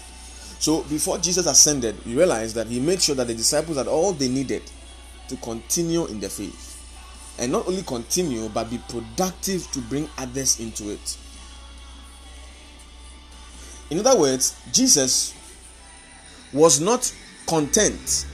So 0.58 0.82
before 0.84 1.18
Jesus 1.18 1.46
ascended, 1.46 1.96
you 2.04 2.16
realize 2.16 2.54
that 2.54 2.66
he 2.66 2.80
made 2.80 3.02
sure 3.02 3.14
that 3.14 3.26
the 3.26 3.34
disciples 3.34 3.76
had 3.76 3.86
all 3.86 4.12
they 4.12 4.28
needed 4.28 4.62
to 5.28 5.36
continue 5.36 6.06
in 6.06 6.20
the 6.20 6.28
faith. 6.28 6.65
And 7.38 7.52
not 7.52 7.68
only 7.68 7.82
continue, 7.82 8.48
but 8.48 8.70
be 8.70 8.78
productive 8.88 9.70
to 9.72 9.80
bring 9.80 10.08
others 10.16 10.58
into 10.58 10.90
it. 10.90 11.18
In 13.90 13.98
other 14.04 14.18
words, 14.18 14.56
Jesus 14.72 15.34
was 16.52 16.80
not 16.80 17.12
content 17.46 18.26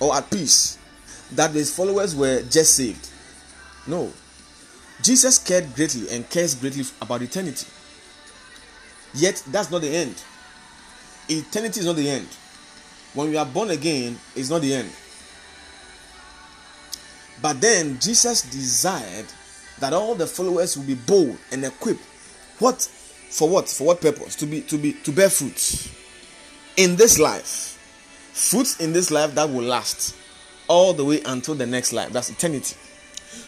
or 0.00 0.14
at 0.14 0.30
peace 0.30 0.78
that 1.32 1.50
his 1.50 1.74
followers 1.74 2.14
were 2.14 2.42
just 2.42 2.74
saved. 2.74 3.10
No. 3.86 4.12
Jesus 5.02 5.38
cared 5.38 5.74
greatly 5.74 6.08
and 6.10 6.28
cares 6.30 6.54
greatly 6.54 6.84
about 7.02 7.22
eternity. 7.22 7.66
Yet, 9.14 9.42
that's 9.48 9.70
not 9.70 9.82
the 9.82 9.94
end. 9.94 10.14
Eternity 11.28 11.80
is 11.80 11.86
not 11.86 11.96
the 11.96 12.08
end. 12.08 12.28
When 13.14 13.30
we 13.30 13.36
are 13.36 13.46
born 13.46 13.70
again, 13.70 14.18
it's 14.34 14.50
not 14.50 14.62
the 14.62 14.74
end. 14.74 14.90
But 17.42 17.60
then, 17.60 17.98
Jesus 18.00 18.42
desired 18.42 19.26
that 19.78 19.92
all 19.92 20.14
the 20.14 20.26
followers 20.26 20.76
will 20.76 20.84
be 20.84 20.94
bold 20.94 21.36
and 21.52 21.64
equipped. 21.64 22.02
What 22.58 22.82
for 23.30 23.48
what? 23.48 23.68
For 23.68 23.88
what 23.88 24.00
purpose? 24.00 24.36
To 24.36 24.46
be 24.46 24.62
to 24.62 24.78
be 24.78 24.92
to 24.92 25.12
bear 25.12 25.28
fruits 25.28 25.94
in 26.76 26.96
this 26.96 27.18
life. 27.18 27.72
Fruits 28.32 28.80
in 28.80 28.92
this 28.92 29.10
life 29.10 29.34
that 29.34 29.48
will 29.48 29.62
last 29.64 30.14
all 30.68 30.92
the 30.92 31.04
way 31.04 31.22
until 31.26 31.54
the 31.54 31.66
next 31.66 31.92
life. 31.92 32.12
That's 32.12 32.30
eternity. 32.30 32.76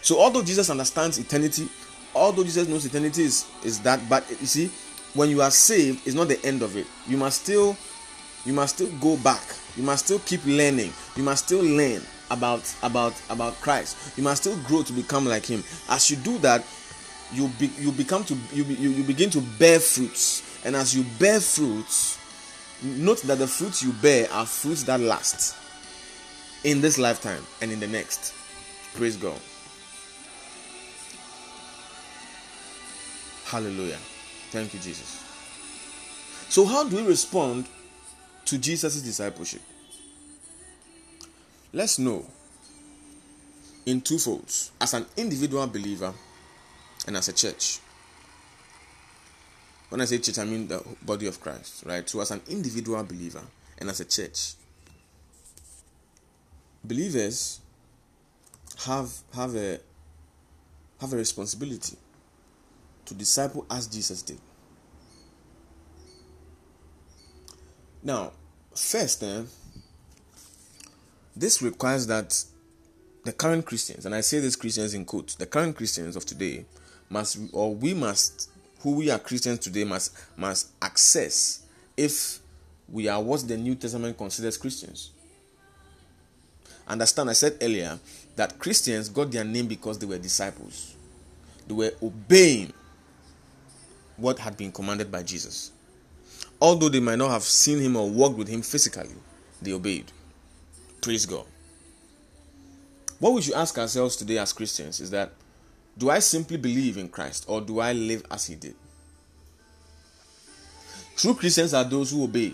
So 0.02 0.20
although 0.20 0.42
Jesus 0.42 0.70
understands 0.70 1.18
eternity, 1.18 1.68
although 2.14 2.44
Jesus 2.44 2.68
knows 2.68 2.86
eternity 2.86 3.22
is, 3.22 3.46
is 3.64 3.80
that, 3.80 4.00
but 4.08 4.28
you 4.30 4.46
see, 4.46 4.70
when 5.14 5.30
you 5.30 5.42
are 5.42 5.50
saved, 5.50 6.06
it's 6.06 6.14
not 6.14 6.28
the 6.28 6.44
end 6.44 6.62
of 6.62 6.76
it. 6.76 6.86
You 7.06 7.16
must 7.16 7.42
still 7.42 7.76
you 8.46 8.52
must 8.52 8.76
still 8.76 8.90
go 8.98 9.16
back. 9.18 9.42
You 9.76 9.82
must 9.82 10.06
still 10.06 10.20
keep 10.20 10.44
learning. 10.46 10.92
You 11.16 11.22
must 11.22 11.44
still 11.44 11.62
learn 11.62 12.02
about 12.30 12.74
about 12.82 13.14
about 13.30 13.54
Christ. 13.60 14.16
You 14.16 14.22
must 14.22 14.42
still 14.42 14.56
grow 14.64 14.82
to 14.82 14.92
become 14.92 15.26
like 15.26 15.46
him. 15.46 15.62
As 15.88 16.10
you 16.10 16.16
do 16.16 16.38
that, 16.38 16.64
you 17.32 17.48
be, 17.58 17.66
you 17.78 17.92
become 17.92 18.24
to 18.24 18.34
you, 18.52 18.64
you 18.64 18.90
you 18.90 19.04
begin 19.04 19.30
to 19.30 19.40
bear 19.40 19.80
fruits. 19.80 20.44
And 20.64 20.74
as 20.74 20.94
you 20.94 21.04
bear 21.18 21.40
fruits 21.40 22.18
note 22.82 23.22
that 23.22 23.38
the 23.38 23.46
fruits 23.46 23.82
you 23.82 23.92
bear 23.92 24.30
are 24.32 24.46
fruits 24.46 24.84
that 24.84 25.00
last 25.00 25.56
in 26.64 26.80
this 26.80 26.98
lifetime 26.98 27.44
and 27.60 27.70
in 27.70 27.80
the 27.80 27.86
next. 27.86 28.34
Praise 28.94 29.16
god. 29.16 29.38
Hallelujah. 33.44 33.98
Thank 34.50 34.74
you 34.74 34.80
jesus. 34.80 35.24
So 36.48 36.64
how 36.64 36.84
do 36.88 36.96
we 36.96 37.02
respond 37.02 37.66
to 38.46 38.58
jesus' 38.58 39.02
discipleship 39.02 39.60
let's 41.72 41.98
know 41.98 42.24
in 43.86 44.00
two 44.00 44.18
folds 44.18 44.72
as 44.80 44.94
an 44.94 45.06
individual 45.16 45.66
believer 45.66 46.12
and 47.06 47.16
as 47.16 47.28
a 47.28 47.32
church. 47.32 47.80
When 49.88 50.00
I 50.02 50.04
say 50.04 50.18
church, 50.18 50.38
I 50.38 50.44
mean 50.44 50.68
the 50.68 50.82
body 51.02 51.26
of 51.26 51.40
Christ, 51.40 51.84
right? 51.86 52.06
So, 52.08 52.20
as 52.20 52.30
an 52.30 52.42
individual 52.48 53.02
believer 53.04 53.42
and 53.78 53.88
as 53.88 54.00
a 54.00 54.04
church, 54.04 54.54
believers 56.84 57.60
have 58.84 59.10
have 59.34 59.54
a 59.56 59.80
have 61.00 61.12
a 61.12 61.16
responsibility 61.16 61.96
to 63.06 63.14
disciple 63.14 63.64
as 63.70 63.86
Jesus 63.86 64.20
did. 64.22 64.38
Now, 68.02 68.32
first, 68.74 69.20
then, 69.20 69.42
eh, 69.42 69.46
this 71.38 71.62
requires 71.62 72.06
that 72.08 72.44
the 73.24 73.32
current 73.32 73.64
Christians, 73.66 74.06
and 74.06 74.14
I 74.14 74.20
say 74.20 74.40
these 74.40 74.56
Christians 74.56 74.94
in 74.94 75.04
quotes, 75.04 75.34
the 75.34 75.46
current 75.46 75.76
Christians 75.76 76.16
of 76.16 76.24
today 76.24 76.64
must 77.10 77.38
or 77.52 77.74
we 77.74 77.94
must 77.94 78.50
who 78.80 78.92
we 78.96 79.10
are 79.10 79.18
Christians 79.18 79.58
today 79.60 79.84
must 79.84 80.16
must 80.36 80.68
access 80.80 81.66
if 81.96 82.40
we 82.88 83.08
are 83.08 83.22
what 83.22 83.46
the 83.46 83.56
New 83.56 83.74
Testament 83.74 84.16
considers 84.16 84.56
Christians. 84.56 85.10
Understand, 86.86 87.28
I 87.28 87.34
said 87.34 87.58
earlier 87.60 87.98
that 88.36 88.58
Christians 88.58 89.08
got 89.08 89.30
their 89.30 89.44
name 89.44 89.66
because 89.66 89.98
they 89.98 90.06
were 90.06 90.18
disciples. 90.18 90.96
They 91.66 91.74
were 91.74 91.92
obeying 92.02 92.72
what 94.16 94.38
had 94.38 94.56
been 94.56 94.72
commanded 94.72 95.12
by 95.12 95.22
Jesus. 95.22 95.70
Although 96.60 96.88
they 96.88 97.00
might 97.00 97.18
not 97.18 97.30
have 97.30 97.42
seen 97.42 97.78
him 97.78 97.96
or 97.96 98.08
walked 98.08 98.38
with 98.38 98.48
him 98.48 98.62
physically, 98.62 99.14
they 99.60 99.72
obeyed. 99.72 100.10
Praise 101.00 101.26
God. 101.26 101.44
What 103.18 103.32
we 103.32 103.42
should 103.42 103.54
ask 103.54 103.76
ourselves 103.78 104.16
today 104.16 104.38
as 104.38 104.52
Christians 104.52 105.00
is 105.00 105.10
that 105.10 105.32
do 105.96 106.10
I 106.10 106.20
simply 106.20 106.56
believe 106.56 106.96
in 106.96 107.08
Christ 107.08 107.44
or 107.48 107.60
do 107.60 107.80
I 107.80 107.92
live 107.92 108.24
as 108.30 108.46
he 108.46 108.54
did? 108.54 108.74
True 111.16 111.34
Christians 111.34 111.74
are 111.74 111.82
those 111.82 112.12
who 112.12 112.22
obey 112.22 112.52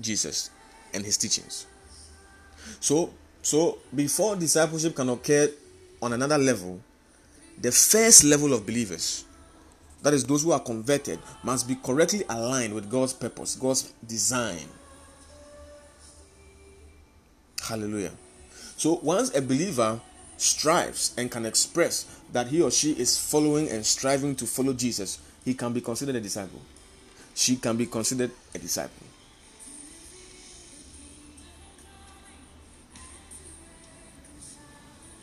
Jesus 0.00 0.50
and 0.94 1.04
his 1.04 1.16
teachings. 1.16 1.66
So, 2.78 3.10
so 3.42 3.78
before 3.92 4.36
discipleship 4.36 4.94
can 4.94 5.08
occur 5.08 5.50
on 6.00 6.12
another 6.12 6.38
level, 6.38 6.80
the 7.60 7.72
first 7.72 8.22
level 8.22 8.52
of 8.52 8.64
believers, 8.64 9.24
that 10.02 10.14
is 10.14 10.24
those 10.24 10.44
who 10.44 10.52
are 10.52 10.60
converted, 10.60 11.18
must 11.42 11.66
be 11.66 11.74
correctly 11.74 12.22
aligned 12.28 12.72
with 12.72 12.88
God's 12.88 13.12
purpose, 13.12 13.56
God's 13.56 13.92
design. 14.06 14.66
Hallelujah. 17.70 18.10
So 18.76 18.98
once 19.00 19.32
a 19.32 19.40
believer 19.40 20.00
strives 20.36 21.14
and 21.16 21.30
can 21.30 21.46
express 21.46 22.04
that 22.32 22.48
he 22.48 22.60
or 22.60 22.72
she 22.72 22.90
is 22.90 23.16
following 23.16 23.68
and 23.68 23.86
striving 23.86 24.34
to 24.36 24.46
follow 24.46 24.72
Jesus, 24.72 25.20
he 25.44 25.54
can 25.54 25.72
be 25.72 25.80
considered 25.80 26.16
a 26.16 26.20
disciple. 26.20 26.60
She 27.32 27.54
can 27.54 27.76
be 27.76 27.86
considered 27.86 28.32
a 28.52 28.58
disciple. 28.58 29.06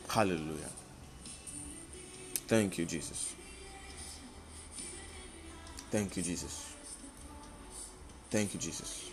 Hallelujah. 0.07 0.71
Thank 2.47 2.77
you, 2.77 2.85
Jesus. 2.85 3.35
Thank 5.91 6.15
you, 6.15 6.23
Jesus. 6.23 6.73
Thank 8.31 8.53
you, 8.53 8.59
Jesus. 8.61 9.09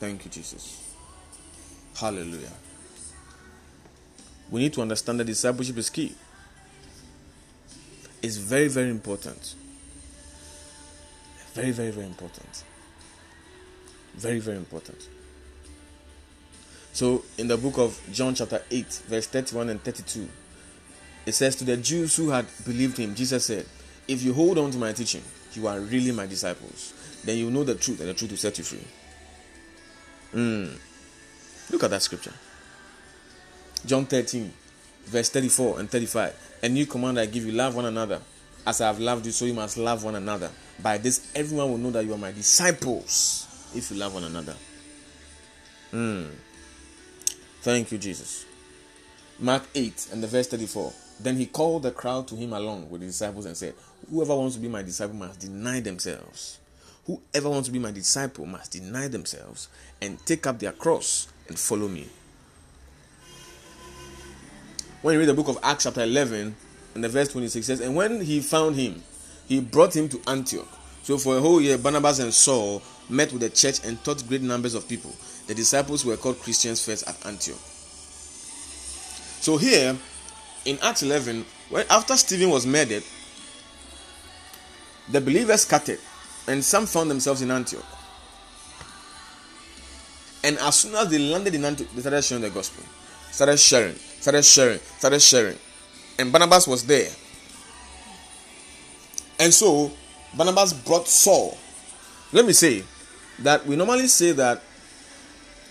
Thank 0.00 0.24
you, 0.24 0.30
Jesus. 0.30 0.87
Hallelujah. 1.98 2.52
We 4.50 4.60
need 4.60 4.72
to 4.74 4.82
understand 4.82 5.18
that 5.18 5.24
discipleship 5.24 5.76
is 5.78 5.90
key. 5.90 6.14
It's 8.22 8.36
very, 8.36 8.68
very 8.68 8.90
important. 8.90 9.54
Very, 11.54 11.72
very, 11.72 11.90
very 11.90 12.06
important. 12.06 12.62
Very, 14.14 14.38
very 14.38 14.56
important. 14.56 15.08
So, 16.92 17.24
in 17.36 17.48
the 17.48 17.56
book 17.56 17.78
of 17.78 18.00
John, 18.12 18.34
chapter 18.34 18.62
8, 18.70 18.86
verse 19.08 19.26
31 19.26 19.68
and 19.70 19.82
32, 19.82 20.28
it 21.26 21.32
says, 21.32 21.56
To 21.56 21.64
the 21.64 21.76
Jews 21.76 22.16
who 22.16 22.30
had 22.30 22.46
believed 22.64 22.96
him, 22.96 23.14
Jesus 23.14 23.46
said, 23.46 23.66
If 24.06 24.22
you 24.22 24.32
hold 24.34 24.58
on 24.58 24.70
to 24.70 24.78
my 24.78 24.92
teaching, 24.92 25.22
you 25.54 25.66
are 25.66 25.80
really 25.80 26.12
my 26.12 26.26
disciples. 26.26 26.92
Then 27.24 27.38
you 27.38 27.50
know 27.50 27.64
the 27.64 27.74
truth, 27.74 28.00
and 28.00 28.08
the 28.08 28.14
truth 28.14 28.30
will 28.30 28.38
set 28.38 28.56
you 28.58 28.64
free. 28.64 28.84
Mm. 30.32 30.78
Look 31.70 31.84
at 31.84 31.90
that 31.90 32.02
scripture. 32.02 32.32
John 33.84 34.06
13, 34.06 34.52
verse 35.04 35.30
34 35.30 35.80
and 35.80 35.90
35. 35.90 36.58
A 36.62 36.68
new 36.68 36.86
command 36.86 37.18
I 37.18 37.26
give 37.26 37.44
you 37.44 37.52
love 37.52 37.74
one 37.74 37.84
another. 37.84 38.20
As 38.66 38.80
I 38.80 38.88
have 38.88 38.98
loved 38.98 39.26
you, 39.26 39.32
so 39.32 39.44
you 39.44 39.54
must 39.54 39.76
love 39.76 40.04
one 40.04 40.16
another. 40.16 40.50
By 40.82 40.98
this, 40.98 41.30
everyone 41.34 41.70
will 41.70 41.78
know 41.78 41.90
that 41.92 42.04
you 42.04 42.12
are 42.14 42.18
my 42.18 42.32
disciples 42.32 43.46
if 43.74 43.90
you 43.90 43.96
love 43.96 44.14
one 44.14 44.24
another. 44.24 44.54
Mm. 45.92 46.28
Thank 47.62 47.92
you, 47.92 47.98
Jesus. 47.98 48.44
Mark 49.38 49.62
8 49.74 50.08
and 50.12 50.22
the 50.22 50.26
verse 50.26 50.48
34. 50.48 50.92
Then 51.20 51.36
he 51.36 51.46
called 51.46 51.82
the 51.82 51.90
crowd 51.90 52.28
to 52.28 52.36
him 52.36 52.52
along 52.52 52.90
with 52.90 53.00
the 53.00 53.06
disciples 53.06 53.46
and 53.46 53.56
said, 53.56 53.74
Whoever 54.10 54.36
wants 54.36 54.56
to 54.56 54.60
be 54.60 54.68
my 54.68 54.82
disciple 54.82 55.16
must 55.16 55.40
deny 55.40 55.80
themselves. 55.80 56.58
Whoever 57.08 57.48
wants 57.48 57.68
to 57.68 57.72
be 57.72 57.78
my 57.78 57.90
disciple 57.90 58.44
must 58.44 58.72
deny 58.72 59.08
themselves 59.08 59.68
and 60.02 60.24
take 60.26 60.46
up 60.46 60.58
their 60.58 60.72
cross 60.72 61.26
and 61.48 61.58
follow 61.58 61.88
me. 61.88 62.06
When 65.00 65.14
you 65.14 65.20
read 65.20 65.28
the 65.30 65.34
book 65.34 65.48
of 65.48 65.58
Acts, 65.62 65.84
chapter 65.84 66.02
11, 66.02 66.54
and 66.94 67.04
the 67.04 67.08
verse 67.08 67.28
26 67.32 67.66
says, 67.66 67.80
And 67.80 67.96
when 67.96 68.20
he 68.20 68.40
found 68.40 68.76
him, 68.76 69.02
he 69.46 69.58
brought 69.58 69.96
him 69.96 70.10
to 70.10 70.20
Antioch. 70.26 70.68
So 71.02 71.16
for 71.16 71.38
a 71.38 71.40
whole 71.40 71.62
year, 71.62 71.78
Barnabas 71.78 72.18
and 72.18 72.34
Saul 72.34 72.82
met 73.08 73.32
with 73.32 73.40
the 73.40 73.48
church 73.48 73.82
and 73.86 74.04
taught 74.04 74.28
great 74.28 74.42
numbers 74.42 74.74
of 74.74 74.86
people. 74.86 75.12
The 75.46 75.54
disciples 75.54 76.04
were 76.04 76.18
called 76.18 76.38
Christians 76.40 76.84
first 76.84 77.08
at 77.08 77.24
Antioch. 77.24 77.56
So 79.40 79.56
here 79.56 79.96
in 80.66 80.78
Acts 80.82 81.02
11, 81.02 81.46
when 81.70 81.86
after 81.88 82.18
Stephen 82.18 82.50
was 82.50 82.66
murdered, 82.66 83.02
the 85.10 85.22
believers 85.22 85.62
scattered, 85.62 86.00
and 86.48 86.64
some 86.64 86.86
found 86.86 87.10
themselves 87.10 87.42
in 87.42 87.50
Antioch. 87.50 87.84
And 90.42 90.56
as 90.58 90.76
soon 90.76 90.94
as 90.94 91.08
they 91.08 91.18
landed 91.18 91.54
in 91.54 91.64
Antioch, 91.64 91.90
they 91.94 92.00
started 92.00 92.22
sharing 92.22 92.42
the 92.42 92.50
gospel, 92.50 92.84
started 93.30 93.58
sharing, 93.58 93.94
started 93.94 94.44
sharing, 94.44 94.78
started 94.98 95.20
sharing. 95.20 95.58
And 96.18 96.32
Barnabas 96.32 96.66
was 96.66 96.84
there. 96.86 97.10
And 99.38 99.52
so 99.52 99.92
Barnabas 100.36 100.72
brought 100.72 101.06
Saul. 101.06 101.56
Let 102.32 102.46
me 102.46 102.52
say 102.52 102.82
that 103.40 103.66
we 103.66 103.76
normally 103.76 104.08
say 104.08 104.32
that 104.32 104.62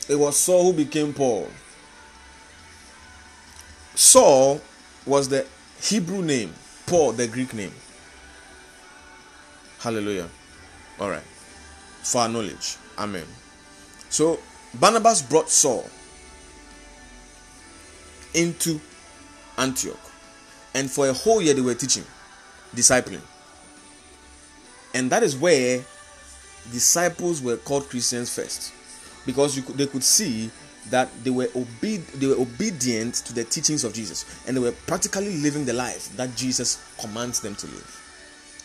it 0.08 0.16
was 0.16 0.38
Saul 0.38 0.72
who 0.72 0.74
became 0.74 1.14
Paul. 1.14 1.50
Saul 3.96 4.62
was 5.06 5.28
the 5.28 5.46
Hebrew 5.82 6.22
name, 6.22 6.54
Paul, 6.86 7.14
the 7.14 7.28
Greek 7.28 7.54
name. 7.54 7.74
Hallelujah. 9.80 10.30
All 11.00 11.10
right. 11.10 11.24
For 12.04 12.22
our 12.22 12.30
knowledge. 12.30 12.78
Amen. 12.98 13.26
So 14.10 14.40
Barnabas 14.80 15.22
brought 15.22 15.50
Saul 15.50 15.88
into 18.34 18.80
Antioch. 19.58 20.00
And 20.74 20.90
for 20.90 21.08
a 21.10 21.14
whole 21.14 21.42
year 21.42 21.54
they 21.54 21.62
were 21.62 21.74
teaching, 21.74 22.04
discipling. 22.76 23.22
And 24.94 25.10
that 25.12 25.24
is 25.24 25.36
where 25.36 25.84
disciples 26.72 27.42
were 27.42 27.58
called 27.58 27.90
Christians 27.90 28.34
first. 28.34 28.74
Because 29.26 29.60
could, 29.60 29.78
they 29.78 29.88
could 29.88 30.04
see 30.04 30.50
that 30.90 31.10
they 31.24 31.30
were, 31.30 31.50
obe- 31.56 32.06
they 32.16 32.28
were 32.28 32.40
obedient 32.42 33.16
to 33.16 33.34
the 33.34 33.44
teachings 33.44 33.84
of 33.84 33.94
Jesus 33.94 34.26
and 34.48 34.56
they 34.56 34.62
were 34.62 34.72
practically 34.72 35.38
living 35.38 35.66
the 35.66 35.74
life 35.74 36.16
that 36.16 36.36
Jesus 36.36 36.82
commands 37.00 37.42
them 37.42 37.56
to 37.56 37.68
live. 37.68 38.07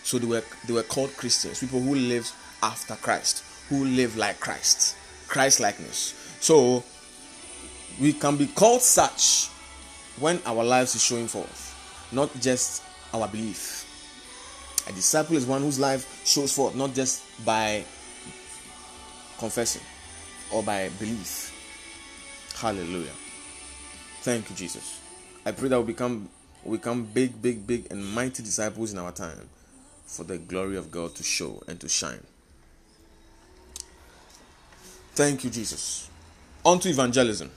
So 0.03 0.19
they 0.19 0.27
were 0.27 0.43
they 0.67 0.73
were 0.73 0.83
called 0.83 1.17
Christians, 1.17 1.61
people 1.61 1.81
who 1.81 1.95
live 1.95 2.31
after 2.63 2.95
Christ, 2.97 3.45
who 3.69 3.85
live 3.85 4.17
like 4.17 4.41
Christ, 4.41 4.97
Christ 5.29 5.61
likeness. 5.61 6.15
So 6.41 6.83
we 8.01 8.13
can 8.13 8.37
be 8.37 8.47
called 8.47 8.83
such 8.83 9.49
when 10.19 10.41
our 10.45 10.65
lives 10.65 10.95
is 10.95 11.03
showing 11.03 11.29
forth, 11.29 12.09
not 12.13 12.31
just 12.41 12.83
our 13.15 13.29
belief. 13.29 13.89
A 14.89 14.93
disciple 14.93 15.37
is 15.37 15.47
one 15.47 15.63
whose 15.63 15.79
life 15.79 16.23
shows 16.27 16.53
forth 16.53 16.75
not 16.75 16.93
just 16.95 17.23
by 17.45 17.85
confessing 19.39 19.83
or 20.53 20.63
by 20.63 20.89
belief. 20.99 21.51
Hallelujah. 22.57 23.13
Thank 24.23 24.51
you, 24.51 24.57
Jesus. 24.57 25.01
I 25.47 25.53
pray 25.53 25.69
that 25.69 25.81
we 25.81 25.87
become 25.87 26.29
we 26.65 26.77
become 26.77 27.05
big, 27.05 27.41
big, 27.43 27.67
big 27.67 27.87
and 27.91 28.05
mighty 28.05 28.43
disciples 28.43 28.93
in 28.93 28.99
our 28.99 29.11
time 29.13 29.49
for 30.13 30.25
the 30.25 30.37
glory 30.37 30.77
of 30.77 30.91
God 30.91 31.15
to 31.15 31.23
show 31.23 31.63
and 31.67 31.81
to 31.81 31.89
shine. 31.89 32.23
Thank 35.15 35.45
you, 35.45 35.51
Jesus. 35.51 36.11
On 36.65 36.79
to 36.81 36.89
evangelism. 36.89 37.51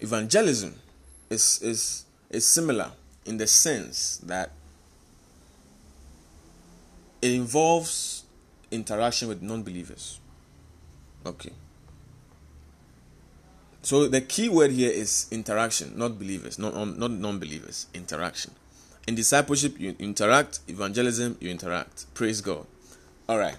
Evangelism 0.00 0.74
is, 1.28 1.60
is, 1.62 2.04
is 2.30 2.46
similar 2.46 2.90
in 3.26 3.36
the 3.36 3.46
sense 3.46 4.16
that 4.18 4.50
it 7.22 7.32
involves 7.32 8.24
interaction 8.70 9.28
with 9.28 9.42
non 9.42 9.62
believers. 9.62 10.20
Okay. 11.24 11.52
So 13.82 14.08
the 14.08 14.22
key 14.22 14.48
word 14.48 14.70
here 14.70 14.90
is 14.90 15.26
interaction, 15.30 15.92
not 15.98 16.18
believers, 16.18 16.58
not 16.58 16.74
not 16.74 17.10
non-believers. 17.10 17.86
Interaction. 17.92 18.52
In 19.06 19.14
discipleship, 19.14 19.78
you 19.78 19.94
interact. 19.98 20.60
Evangelism, 20.68 21.36
you 21.40 21.50
interact. 21.50 22.12
Praise 22.14 22.40
God. 22.40 22.66
All 23.28 23.38
right. 23.38 23.56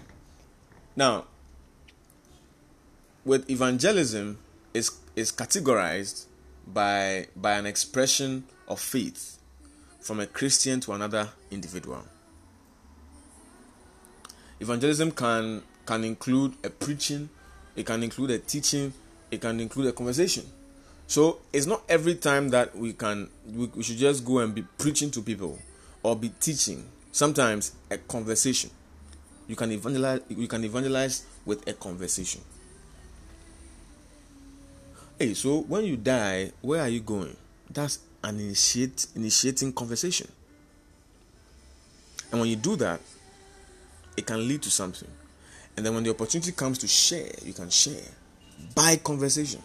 Now, 0.96 1.26
with 3.24 3.48
evangelism, 3.50 4.38
is 4.74 4.90
is 5.14 5.32
categorized 5.32 6.26
by 6.66 7.28
by 7.36 7.52
an 7.52 7.66
expression 7.66 8.44
of 8.68 8.80
faith 8.80 9.38
from 10.00 10.20
a 10.20 10.26
Christian 10.26 10.80
to 10.80 10.92
another 10.92 11.30
individual. 11.50 12.04
Evangelism 14.60 15.12
can 15.12 15.62
can 15.86 16.04
include 16.04 16.54
a 16.64 16.70
preaching, 16.70 17.28
it 17.74 17.86
can 17.86 18.02
include 18.02 18.30
a 18.30 18.38
teaching, 18.38 18.92
it 19.30 19.40
can 19.40 19.60
include 19.60 19.86
a 19.86 19.92
conversation. 19.92 20.44
So 21.06 21.38
it's 21.52 21.66
not 21.66 21.82
every 21.88 22.16
time 22.16 22.48
that 22.50 22.76
we 22.76 22.92
can 22.92 23.28
we, 23.46 23.66
we 23.66 23.82
should 23.82 23.96
just 23.96 24.24
go 24.24 24.38
and 24.38 24.54
be 24.54 24.62
preaching 24.78 25.10
to 25.12 25.22
people 25.22 25.58
or 26.02 26.16
be 26.16 26.30
teaching. 26.40 26.84
Sometimes 27.12 27.72
a 27.90 27.96
conversation. 27.98 28.70
You 29.46 29.56
can 29.56 29.70
evangelize 29.72 30.20
you 30.28 30.48
can 30.48 30.64
evangelize 30.64 31.24
with 31.44 31.66
a 31.68 31.72
conversation. 31.72 32.40
Hey, 35.18 35.32
so 35.34 35.60
when 35.62 35.84
you 35.84 35.96
die, 35.96 36.52
where 36.60 36.82
are 36.82 36.88
you 36.88 37.00
going? 37.00 37.36
That's 37.70 38.00
an 38.22 38.40
initiate 38.40 39.06
initiating 39.14 39.72
conversation. 39.72 40.28
And 42.30 42.40
when 42.40 42.50
you 42.50 42.56
do 42.56 42.74
that, 42.76 43.00
it 44.16 44.26
can 44.26 44.46
lead 44.46 44.62
to 44.62 44.70
something. 44.70 45.08
And 45.76 45.86
then 45.86 45.94
when 45.94 46.02
the 46.02 46.10
opportunity 46.10 46.52
comes 46.52 46.78
to 46.78 46.88
share, 46.88 47.30
you 47.42 47.52
can 47.52 47.70
share 47.70 48.02
by 48.74 48.96
conversation. 48.96 49.62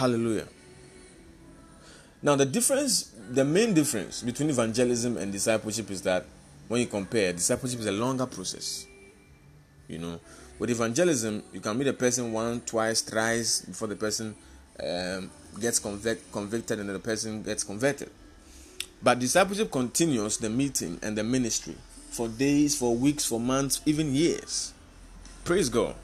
Hallelujah. 0.00 0.46
Now, 2.22 2.34
the 2.34 2.46
difference, 2.46 3.12
the 3.32 3.44
main 3.44 3.74
difference 3.74 4.22
between 4.22 4.48
evangelism 4.48 5.18
and 5.18 5.30
discipleship 5.30 5.90
is 5.90 6.00
that 6.02 6.24
when 6.68 6.80
you 6.80 6.86
compare, 6.86 7.34
discipleship 7.34 7.80
is 7.80 7.84
a 7.86 7.92
longer 7.92 8.24
process. 8.24 8.86
You 9.88 9.98
know, 9.98 10.20
with 10.58 10.70
evangelism, 10.70 11.42
you 11.52 11.60
can 11.60 11.76
meet 11.76 11.86
a 11.88 11.92
person 11.92 12.32
one, 12.32 12.62
twice, 12.62 13.02
thrice 13.02 13.60
before 13.60 13.88
the 13.88 13.96
person 13.96 14.34
um, 14.82 15.30
gets 15.60 15.78
convict, 15.78 16.32
convicted 16.32 16.78
and 16.78 16.88
the 16.88 16.98
person 16.98 17.42
gets 17.42 17.62
converted. 17.62 18.08
But 19.02 19.18
discipleship 19.18 19.70
continues 19.70 20.38
the 20.38 20.48
meeting 20.48 20.98
and 21.02 21.14
the 21.18 21.24
ministry 21.24 21.76
for 22.08 22.26
days, 22.26 22.74
for 22.74 22.96
weeks, 22.96 23.26
for 23.26 23.38
months, 23.38 23.82
even 23.84 24.14
years. 24.14 24.72
Praise 25.44 25.68
God. 25.68 25.94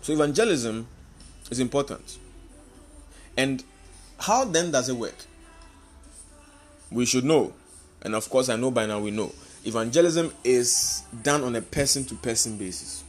So, 0.00 0.12
evangelism 0.12 0.88
is 1.48 1.60
important. 1.60 2.18
And 3.36 3.62
how 4.18 4.44
then 4.44 4.70
does 4.70 4.88
it 4.88 4.96
work? 4.96 5.14
We 6.90 7.06
should 7.06 7.24
know. 7.24 7.52
And 8.02 8.14
of 8.14 8.28
course, 8.28 8.48
I 8.48 8.56
know 8.56 8.70
by 8.70 8.86
now 8.86 9.00
we 9.00 9.10
know. 9.10 9.32
Evangelism 9.64 10.32
is 10.44 11.02
done 11.22 11.42
on 11.42 11.56
a 11.56 11.62
person 11.62 12.04
to 12.06 12.14
person 12.16 12.56
basis. 12.56 13.04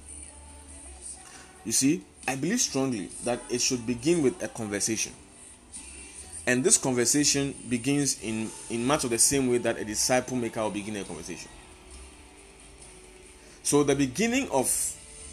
You 1.66 1.72
see, 1.72 2.04
I 2.28 2.36
believe 2.36 2.62
strongly 2.62 3.10
that 3.24 3.42
it 3.50 3.62
should 3.62 3.86
begin 3.86 4.22
with 4.22 4.42
a 4.44 4.48
conversation. 4.48 5.14
And 6.46 6.64
this 6.64 6.78
conversation 6.78 7.56
begins 7.70 8.22
in, 8.22 8.50
in 8.70 8.86
much 8.86 9.04
of 9.04 9.10
the 9.10 9.18
same 9.18 9.50
way 9.50 9.58
that 9.60 9.78
a 9.78 9.86
disciple 9.86 10.36
maker 10.36 10.62
will 10.62 10.72
begin 10.72 10.98
a 10.98 11.04
conversation. 11.04 11.50
So 13.64 13.84
the 13.84 13.96
beginning 13.96 14.50
of 14.52 14.70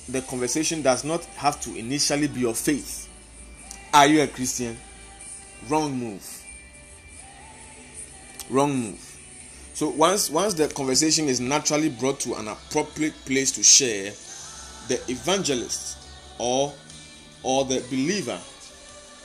the 0.09 0.22
conversation 0.22 0.83
does 0.83 1.05
not 1.05 1.24
have 1.37 1.61
to 1.62 1.74
initially 1.76 2.29
be 2.29 2.40
your 2.40 2.55
faith. 2.55 3.09
Are 3.92 4.07
you 4.07 4.22
a 4.22 4.26
Christian? 4.29 4.79
Wrong 5.68 5.92
move. 5.92 6.44
Wrong 8.48 8.72
move. 8.72 9.07
So 9.74 9.88
once 9.88 10.31
once 10.31 10.55
the 10.55 10.68
conversation 10.68 11.29
is 11.29 11.40
naturally 11.40 11.88
brought 11.88 12.20
to 12.20 12.35
an 12.35 12.46
appropriate 12.46 13.14
place 13.24 13.50
to 13.53 13.64
share, 13.64 14.12
the 14.87 15.00
evangelist 15.11 15.98
or 16.38 16.72
or 17.42 17.64
the 17.64 17.81
believer 17.90 18.38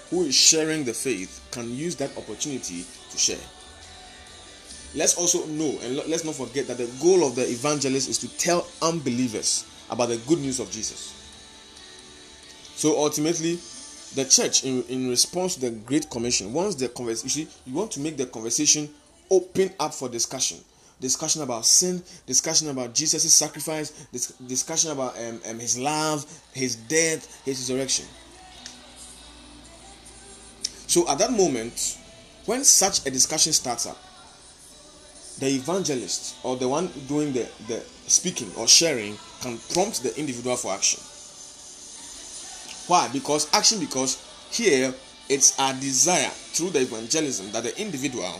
who 0.10 0.24
is 0.24 0.34
sharing 0.34 0.84
the 0.84 0.94
faith 0.94 1.48
can 1.52 1.72
use 1.72 1.96
that 1.98 2.18
opportunity 2.18 2.86
to 3.12 3.18
share. 3.18 3.38
Let's 4.96 5.16
also 5.16 5.46
know 5.46 5.78
and 5.84 5.96
let's 6.08 6.24
not 6.24 6.36
forget 6.36 6.66
that 6.68 6.78
the 6.78 6.90
goal 7.02 7.28
of 7.28 7.36
the 7.36 7.44
evangelist 7.44 8.10
is 8.10 8.18
to 8.20 8.38
tell 8.38 8.66
unbelievers 8.82 9.66
about 9.92 10.10
the 10.10 10.18
good 10.28 10.40
news 10.40 10.60
of 10.60 10.72
Jesus. 10.72 11.12
So 12.76 12.98
ultimately, 12.98 13.60
the 14.16 14.26
church, 14.26 14.64
in, 14.64 14.84
in 14.84 15.10
response 15.10 15.56
to 15.56 15.62
the 15.62 15.72
Great 15.72 16.10
Commission, 16.10 16.54
once 16.54 16.76
the 16.76 16.88
conversation, 16.90 17.42
you 17.42 17.48
you 17.66 17.78
want 17.78 17.92
to 17.92 18.00
make 18.00 18.18
the 18.18 18.26
conversation 18.26 18.90
open 19.30 19.72
up 19.80 19.94
for 19.94 20.10
discussion. 20.10 20.58
Discussion 21.00 21.42
about 21.42 21.66
sin, 21.66 22.02
discussion 22.26 22.70
about 22.70 22.94
Jesus' 22.94 23.34
sacrifice, 23.34 23.92
discussion 24.48 24.92
about 24.92 25.18
um, 25.18 25.42
um, 25.50 25.60
his 25.60 25.78
love, 25.78 26.26
his 26.54 26.76
death, 26.76 27.44
his 27.44 27.60
resurrection. 27.60 28.06
So 30.88 31.08
at 31.10 31.18
that 31.18 31.32
moment, 31.32 31.98
when 32.46 32.64
such 32.64 33.06
a 33.06 33.12
discussion 33.12 33.52
starts 33.52 33.86
up, 33.86 33.98
the 35.40 35.48
evangelist 35.48 36.38
or 36.44 36.56
the 36.56 36.68
one 36.68 36.90
doing 37.10 37.34
the, 37.34 37.50
the 37.68 37.84
speaking 38.08 38.50
or 38.58 38.68
sharing 38.68 39.18
can 39.42 39.58
prompt 39.74 40.02
the 40.02 40.18
individual 40.18 40.56
for 40.56 40.72
action. 40.72 41.02
Why? 42.88 43.10
Because 43.12 43.52
action, 43.54 43.80
because 43.80 44.22
here 44.52 44.94
it's 45.28 45.58
our 45.60 45.74
desire 45.74 46.30
through 46.30 46.70
the 46.72 46.82
evangelism 46.82 47.52
that 47.52 47.64
the 47.64 47.80
individual 47.82 48.40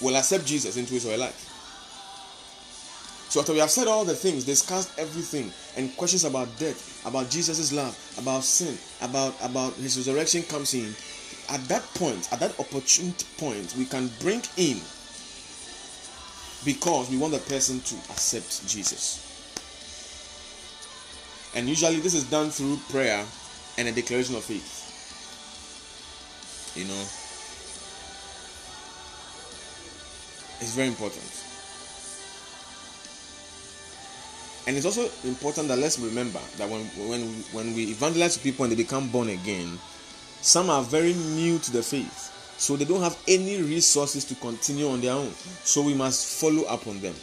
will 0.00 0.16
accept 0.16 0.44
Jesus 0.44 0.76
into 0.76 0.94
his 0.94 1.06
or 1.06 1.12
her 1.12 1.18
life. 1.18 1.50
So 3.28 3.40
after 3.40 3.52
we 3.52 3.58
have 3.58 3.70
said 3.70 3.88
all 3.88 4.04
the 4.04 4.14
things, 4.14 4.44
discussed 4.44 4.96
everything, 4.98 5.50
and 5.76 5.96
questions 5.96 6.24
about 6.24 6.48
death, 6.58 7.04
about 7.06 7.30
Jesus' 7.30 7.72
love, 7.72 7.96
about 8.18 8.44
sin, 8.44 8.78
about 9.02 9.34
about 9.42 9.72
his 9.74 9.96
resurrection 9.96 10.42
comes 10.44 10.74
in, 10.74 10.94
at 11.50 11.60
that 11.68 11.82
point, 11.94 12.32
at 12.32 12.40
that 12.40 12.58
opportune 12.60 13.12
point, 13.38 13.74
we 13.76 13.86
can 13.86 14.08
bring 14.20 14.42
in 14.56 14.78
because 16.64 17.10
we 17.10 17.18
want 17.18 17.32
the 17.32 17.40
person 17.40 17.80
to 17.80 17.94
accept 18.10 18.66
Jesus. 18.68 19.20
And 21.56 21.68
usually 21.68 22.00
this 22.00 22.14
is 22.14 22.24
done 22.30 22.50
through 22.50 22.78
prayer 22.90 23.24
and 23.78 23.88
a 23.88 23.92
declaration 23.92 24.34
of 24.36 24.44
faith. 24.44 24.82
You 26.76 26.84
know, 26.84 27.00
it's 30.60 30.74
very 30.74 30.88
important. 30.88 31.44
And 34.66 34.76
it's 34.76 34.86
also 34.86 35.10
important 35.28 35.68
that 35.68 35.78
let's 35.78 35.98
remember 35.98 36.40
that 36.56 36.68
when 36.68 36.82
when 37.08 37.20
when 37.52 37.74
we 37.74 37.84
evangelize 37.84 38.34
to 38.36 38.40
people 38.42 38.64
and 38.64 38.72
they 38.72 38.76
become 38.76 39.08
born 39.10 39.28
again, 39.28 39.78
some 40.40 40.70
are 40.70 40.82
very 40.82 41.12
new 41.12 41.58
to 41.58 41.70
the 41.70 41.82
faith, 41.82 42.32
so 42.56 42.76
they 42.76 42.86
don't 42.86 43.02
have 43.02 43.18
any 43.28 43.60
resources 43.60 44.24
to 44.24 44.34
continue 44.36 44.88
on 44.88 45.00
their 45.00 45.12
own. 45.12 45.30
So 45.64 45.82
we 45.82 45.94
must 45.94 46.40
follow 46.40 46.62
up 46.64 46.86
on 46.86 47.00
them. 47.00 47.14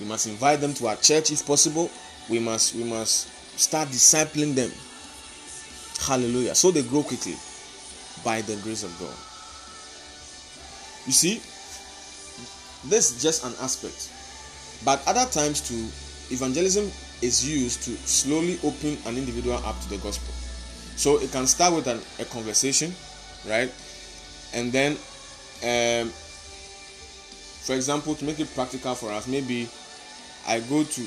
We 0.00 0.06
must 0.06 0.26
invite 0.26 0.60
them 0.60 0.72
to 0.74 0.88
our 0.88 0.96
church 0.96 1.30
if 1.30 1.46
possible. 1.46 1.90
We 2.28 2.38
must 2.38 2.74
we 2.74 2.84
must 2.84 3.28
start 3.58 3.88
discipling 3.88 4.54
them. 4.54 4.70
Hallelujah. 6.00 6.54
So 6.54 6.70
they 6.70 6.82
grow 6.82 7.02
quickly 7.02 7.34
by 8.24 8.42
the 8.42 8.56
grace 8.56 8.82
of 8.82 8.92
God. 8.98 9.14
You 11.06 11.12
see, 11.12 11.36
this 12.88 13.12
is 13.12 13.22
just 13.22 13.44
an 13.44 13.52
aspect. 13.62 14.10
But 14.84 15.02
other 15.06 15.28
times 15.30 15.60
too, 15.60 15.86
evangelism 16.34 16.90
is 17.22 17.48
used 17.48 17.82
to 17.84 17.90
slowly 18.06 18.58
open 18.62 18.98
an 19.06 19.16
individual 19.16 19.56
up 19.64 19.80
to 19.82 19.88
the 19.88 19.98
gospel. 19.98 20.34
So 20.96 21.18
it 21.20 21.30
can 21.32 21.46
start 21.46 21.74
with 21.74 21.86
an, 21.86 22.00
a 22.18 22.24
conversation, 22.24 22.92
right? 23.48 23.72
And 24.54 24.72
then, 24.72 24.92
um, 25.62 26.10
for 27.64 27.74
example, 27.74 28.14
to 28.14 28.24
make 28.24 28.40
it 28.40 28.52
practical 28.54 28.94
for 28.94 29.10
us, 29.10 29.26
maybe 29.26 29.68
I 30.46 30.60
go 30.60 30.84
to 30.84 31.00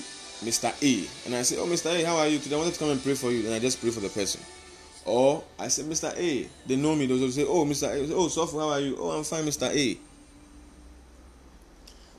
Mr. 0.44 0.72
A 0.82 1.26
and 1.26 1.36
I 1.36 1.42
say, 1.44 1.58
Oh, 1.58 1.66
Mr. 1.66 1.92
A, 1.92 2.06
how 2.06 2.18
are 2.18 2.28
you 2.28 2.40
today? 2.40 2.56
I 2.56 2.60
wanted 2.60 2.74
to 2.74 2.80
come 2.80 2.90
and 2.90 3.04
pray 3.04 3.16
for 3.16 3.32
you. 3.32 3.46
And 3.46 3.54
I 3.54 3.60
just 3.60 3.82
pray 3.82 3.92
for 3.92 4.00
the 4.00 4.10
person. 4.10 4.42
Or 5.10 5.44
I 5.58 5.70
say, 5.70 5.82
Mr. 5.82 6.16
A, 6.16 6.48
they 6.68 6.76
know 6.76 6.96
me. 6.96 7.08
Those 7.08 7.22
will 7.22 7.32
say, 7.32 7.44
Oh, 7.44 7.66
Mr. 7.66 7.88
A, 7.88 8.14
oh, 8.14 8.28
Sofu, 8.28 8.60
how 8.60 8.70
are 8.70 8.80
you? 8.80 8.96
Oh, 9.00 9.10
I'm 9.10 9.24
fine, 9.24 9.44
Mr. 9.44 9.68
A. 9.68 9.98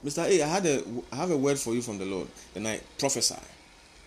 Mr. 0.05 0.25
A, 0.25 0.43
I 0.43 0.49
had 0.49 0.67
a 0.67 0.83
I 1.13 1.17
have 1.17 1.31
a 1.31 1.37
word 1.37 1.57
for 1.57 1.73
you 1.73 1.83
from 1.83 1.99
the 1.99 2.05
Lord. 2.05 2.27
Then 2.53 2.67
I 2.67 2.81
prophesy 2.99 3.37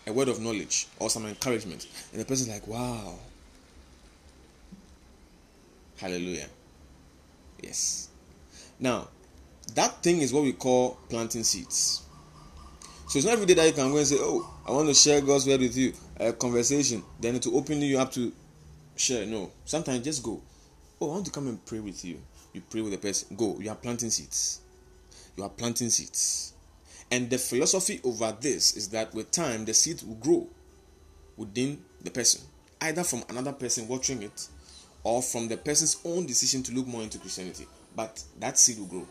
a 0.05 0.11
word 0.11 0.27
of 0.27 0.41
knowledge 0.41 0.87
or 0.99 1.09
some 1.09 1.25
encouragement. 1.25 1.87
And 2.11 2.19
the 2.19 2.25
person's 2.25 2.49
like, 2.49 2.67
Wow. 2.67 3.19
Hallelujah. 5.95 6.49
Yes. 7.61 8.09
Now, 8.81 9.07
that 9.75 10.03
thing 10.03 10.19
is 10.19 10.33
what 10.33 10.43
we 10.43 10.51
call 10.51 10.97
planting 11.07 11.45
seeds. 11.45 12.01
So 13.07 13.17
it's 13.17 13.25
not 13.25 13.35
every 13.35 13.45
day 13.45 13.53
that 13.53 13.67
you 13.67 13.71
can 13.71 13.91
go 13.91 13.97
and 13.97 14.05
say, 14.07 14.17
Oh, 14.19 14.53
I 14.67 14.71
want 14.71 14.89
to 14.89 14.93
share 14.93 15.21
God's 15.21 15.47
word 15.47 15.61
with 15.61 15.77
you, 15.77 15.93
a 16.19 16.33
conversation, 16.33 17.01
then 17.21 17.39
to 17.39 17.55
open 17.55 17.81
you 17.81 17.97
up 17.97 18.11
to 18.11 18.33
share. 18.95 19.25
No. 19.25 19.51
Sometimes 19.65 20.03
just 20.03 20.23
go. 20.23 20.41
Oh, 21.01 21.09
I 21.09 21.13
want 21.13 21.25
to 21.25 21.31
come 21.31 21.47
and 21.47 21.63
pray 21.65 21.79
with 21.79 22.03
you. 22.05 22.19
You 22.53 22.61
pray 22.69 22.81
with 22.81 22.91
the 22.91 22.97
person. 22.97 23.35
Go. 23.35 23.57
You 23.59 23.69
are 23.69 23.75
planting 23.75 24.09
seeds 24.09 24.61
you 25.35 25.43
are 25.43 25.49
planting 25.49 25.89
seeds. 25.89 26.53
And 27.11 27.29
the 27.29 27.37
philosophy 27.37 27.99
over 28.03 28.35
this 28.39 28.75
is 28.75 28.89
that 28.89 29.13
with 29.13 29.31
time, 29.31 29.65
the 29.65 29.73
seed 29.73 30.01
will 30.03 30.15
grow 30.15 30.47
within 31.37 31.83
the 32.01 32.11
person, 32.11 32.41
either 32.81 33.03
from 33.03 33.23
another 33.29 33.53
person 33.53 33.87
watching 33.87 34.23
it 34.23 34.47
or 35.03 35.21
from 35.21 35.47
the 35.47 35.57
person's 35.57 35.99
own 36.05 36.25
decision 36.25 36.63
to 36.63 36.73
look 36.73 36.87
more 36.87 37.03
into 37.03 37.17
Christianity. 37.17 37.67
But 37.95 38.23
that 38.39 38.57
seed 38.57 38.79
will 38.79 38.87
grow. 38.87 39.07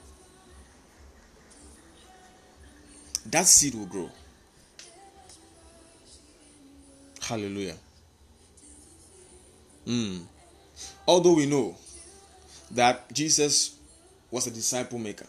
That 3.26 3.46
seed 3.46 3.74
will 3.74 3.86
grow. 3.86 4.10
Hallelujah. 7.20 7.76
Mm. 9.86 10.22
Although 11.06 11.34
we 11.34 11.46
know 11.46 11.76
that 12.70 13.12
Jesus 13.12 13.76
was 14.30 14.46
a 14.46 14.50
disciple 14.50 14.98
maker, 14.98 15.26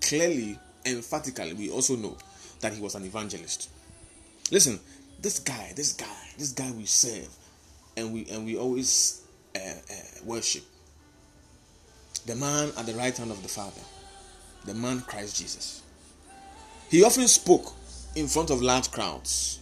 clearly, 0.00 0.58
emphatically, 0.84 1.54
we 1.54 1.70
also 1.70 1.96
know 1.96 2.16
that 2.60 2.72
he 2.72 2.80
was 2.80 2.94
an 2.94 3.04
evangelist. 3.04 3.70
Listen, 4.50 4.78
this 5.20 5.38
guy, 5.38 5.72
this 5.74 5.92
guy, 5.92 6.06
this 6.38 6.52
guy 6.52 6.70
we 6.72 6.84
serve, 6.84 7.28
and 7.96 8.12
we 8.12 8.26
and 8.30 8.44
we 8.44 8.56
always 8.56 9.22
uh, 9.56 9.58
uh, 9.58 9.94
worship. 10.24 10.62
The 12.26 12.34
man 12.36 12.70
at 12.76 12.86
the 12.86 12.94
right 12.94 13.16
hand 13.16 13.30
of 13.30 13.42
the 13.42 13.48
Father, 13.48 13.80
the 14.64 14.74
man 14.74 15.00
Christ 15.02 15.38
Jesus. 15.38 15.82
He 16.90 17.02
often 17.02 17.28
spoke 17.28 17.72
in 18.14 18.28
front 18.28 18.50
of 18.50 18.62
large 18.62 18.90
crowds. 18.90 19.60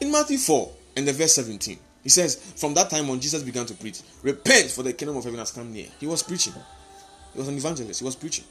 In 0.00 0.12
Matthew 0.12 0.38
4 0.38 0.70
and 0.96 1.08
the 1.08 1.12
verse 1.12 1.34
17, 1.34 1.78
he 2.06 2.10
says, 2.10 2.36
From 2.54 2.72
that 2.74 2.88
time 2.88 3.10
on, 3.10 3.18
Jesus 3.18 3.42
began 3.42 3.66
to 3.66 3.74
preach, 3.74 4.00
Repent, 4.22 4.70
for 4.70 4.84
the 4.84 4.92
kingdom 4.92 5.16
of 5.16 5.24
heaven 5.24 5.40
has 5.40 5.50
come 5.50 5.72
near. 5.72 5.88
He 5.98 6.06
was 6.06 6.22
preaching. 6.22 6.52
He 7.32 7.38
was 7.40 7.48
an 7.48 7.56
evangelist. 7.56 7.98
He 7.98 8.04
was 8.04 8.14
preaching. 8.14 8.44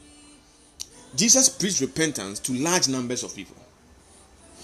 Jesus 1.16 1.48
preached 1.48 1.80
repentance 1.80 2.40
to 2.42 2.52
large 2.52 2.90
numbers 2.90 3.24
of 3.24 3.34
people. 3.34 3.56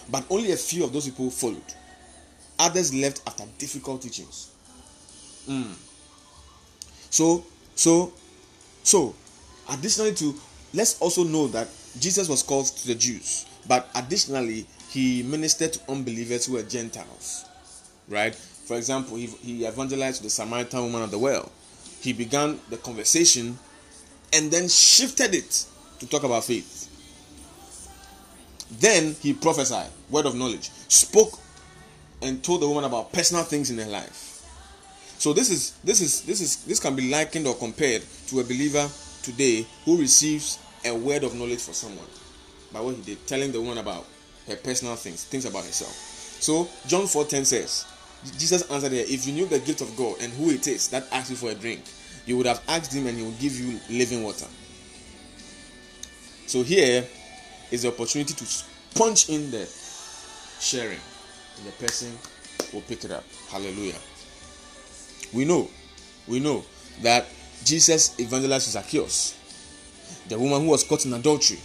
But 0.10 0.26
only 0.30 0.52
a 0.52 0.58
few 0.58 0.84
of 0.84 0.92
those 0.92 1.06
people 1.06 1.30
followed. 1.32 1.64
Others 2.60 2.94
left 2.94 3.22
after 3.26 3.46
difficult 3.58 4.02
teachings. 4.02 4.52
Mm. 5.48 5.72
So, 7.12 7.46
so, 7.76 8.12
so, 8.84 9.16
additionally 9.72 10.16
to, 10.16 10.36
let's 10.74 11.00
also 11.00 11.24
know 11.24 11.48
that 11.48 11.70
Jesus 11.98 12.28
was 12.28 12.44
called 12.44 12.66
to 12.66 12.88
the 12.88 12.96
Jews, 12.96 13.46
but 13.70 13.90
additionally, 13.96 14.68
he 14.90 15.24
ministered 15.24 15.72
to 15.72 15.92
unbelievers 15.92 16.46
who 16.46 16.56
were 16.56 16.64
Gentiles. 16.64 17.46
Right? 18.10 18.38
For 18.66 18.78
example, 18.78 19.18
he, 19.18 19.28
he 19.28 19.66
evangelized 19.66 20.24
the 20.24 20.30
Samaritan 20.30 20.84
woman 20.84 21.04
at 21.04 21.12
the 21.12 21.20
well. 21.20 21.52
He 22.02 22.14
began 22.14 22.60
the 22.70 22.78
conversation 22.78 23.58
and 24.34 24.52
then 24.52 24.70
shifted 24.70 25.36
it 25.36 25.66
to 26.00 26.08
talk 26.08 26.24
about 26.24 26.46
faith. 26.46 26.88
Then 28.80 29.16
he 29.22 29.34
prophesied, 29.34 29.90
word 30.10 30.26
of 30.26 30.36
knowledge, 30.36 30.70
spoke 30.88 31.40
and 32.22 32.44
told 32.44 32.62
the 32.62 32.68
woman 32.68 32.86
about 32.86 33.12
personal 33.12 33.44
things 33.44 33.70
in 33.70 33.78
her 33.78 33.92
life. 33.92 34.32
So 35.18 35.34
this 35.34 35.52
is 35.52 35.74
this 35.84 36.02
is 36.02 36.22
this 36.24 36.42
is 36.42 36.64
this 36.66 36.80
can 36.80 36.96
be 36.96 37.12
likened 37.12 37.46
or 37.46 37.54
compared 37.56 38.02
to 38.28 38.40
a 38.40 38.44
believer 38.44 38.90
today 39.22 39.68
who 39.86 40.00
receives 40.00 40.58
a 40.84 40.96
word 40.96 41.24
of 41.24 41.36
knowledge 41.36 41.60
for 41.60 41.74
someone 41.74 42.08
by 42.74 42.80
what 42.80 42.96
he 42.96 43.02
did, 43.02 43.28
telling 43.28 43.52
the 43.52 43.62
woman 43.62 43.78
about 43.78 44.08
her 44.48 44.56
personal 44.56 44.96
things, 44.96 45.24
things 45.26 45.46
about 45.46 45.64
herself. 45.64 45.94
So 46.42 46.68
John 46.88 47.04
4:10 47.04 47.46
says, 47.46 47.86
Jesus 48.38 48.70
answered 48.70 48.92
her, 48.92 49.00
If 49.00 49.26
you 49.28 49.34
knew 49.34 49.46
the 49.46 49.60
gift 49.60 49.82
of 49.82 49.96
God 49.96 50.18
and 50.22 50.32
who 50.34 50.52
it 50.52 50.68
is 50.68 50.90
that 50.90 51.06
asks 51.12 51.32
you 51.32 51.36
for 51.36 51.50
a 51.50 51.56
drink, 51.56 51.82
you 52.26 52.38
would 52.38 52.46
have 52.46 52.62
asked 52.68 52.94
him 52.94 53.08
and 53.08 53.18
he 53.18 53.24
would 53.24 53.40
give 53.40 53.60
you 53.60 53.80
living 53.90 54.24
water. 54.24 54.48
So 56.46 56.64
here 56.64 57.06
is 57.72 57.84
the 57.84 57.88
opportunity 57.88 58.34
to 58.34 58.46
punch 58.96 59.30
in 59.30 59.50
the 59.52 59.66
sharing, 60.60 61.00
and 61.58 61.66
the 61.66 61.72
person 61.84 62.12
will 62.74 62.82
pick 62.82 63.04
it 63.06 63.12
up. 63.12 63.24
Hallelujah. 63.50 63.96
We 65.34 65.46
know, 65.46 65.70
we 66.28 66.40
know 66.40 66.64
that 67.02 67.26
Jesus 67.64 68.20
evangelized 68.20 68.70
Zacchaeus, 68.70 69.38
the 70.28 70.38
woman 70.38 70.62
who 70.62 70.68
was 70.68 70.84
caught 70.84 71.06
in 71.06 71.14
adultery, 71.14 71.60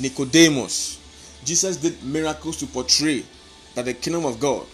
Nicodemus. 0.00 1.00
Jesus 1.44 1.76
did 1.76 2.02
miracles 2.02 2.56
to 2.56 2.66
portray 2.66 3.24
that 3.74 3.84
the 3.84 3.94
kingdom 3.94 4.24
of 4.24 4.40
God 4.40 4.66